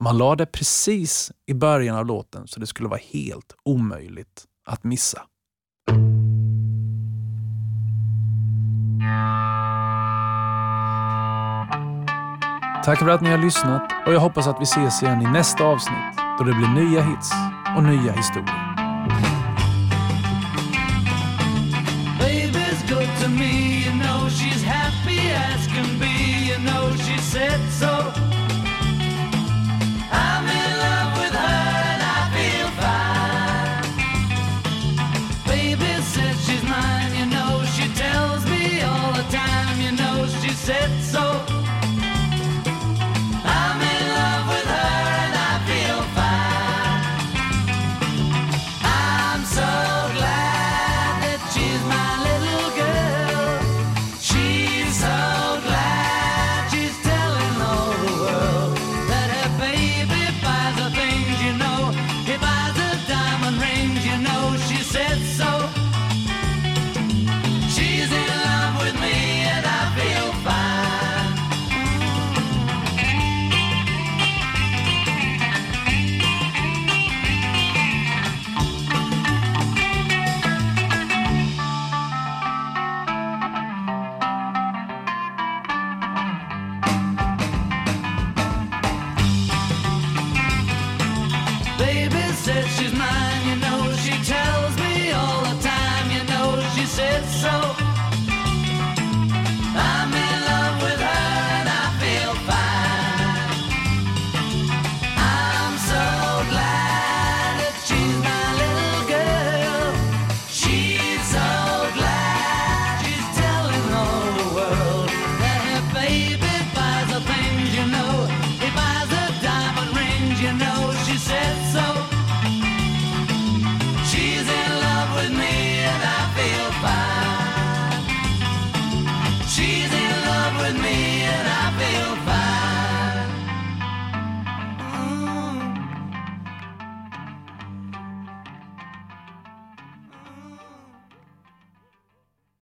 Man 0.00 0.18
la 0.18 0.36
det 0.36 0.46
precis 0.46 1.32
i 1.46 1.54
början 1.54 1.96
av 1.96 2.06
låten 2.06 2.48
så 2.48 2.60
det 2.60 2.66
skulle 2.66 2.88
vara 2.88 3.00
helt 3.12 3.56
omöjligt 3.64 4.44
att 4.64 4.84
missa. 4.84 5.22
Tack 12.84 12.98
för 12.98 13.08
att 13.08 13.20
ni 13.20 13.30
har 13.30 13.38
lyssnat 13.38 13.92
och 14.06 14.12
jag 14.12 14.20
hoppas 14.20 14.46
att 14.46 14.60
vi 14.60 14.62
ses 14.62 15.02
igen 15.02 15.22
i 15.22 15.24
nästa 15.24 15.64
avsnitt 15.64 16.18
då 16.38 16.44
det 16.44 16.52
blir 16.52 16.68
nya 16.68 17.02
hits 17.02 17.32
och 17.76 17.82
nya 17.82 18.12
historier. 18.12 18.71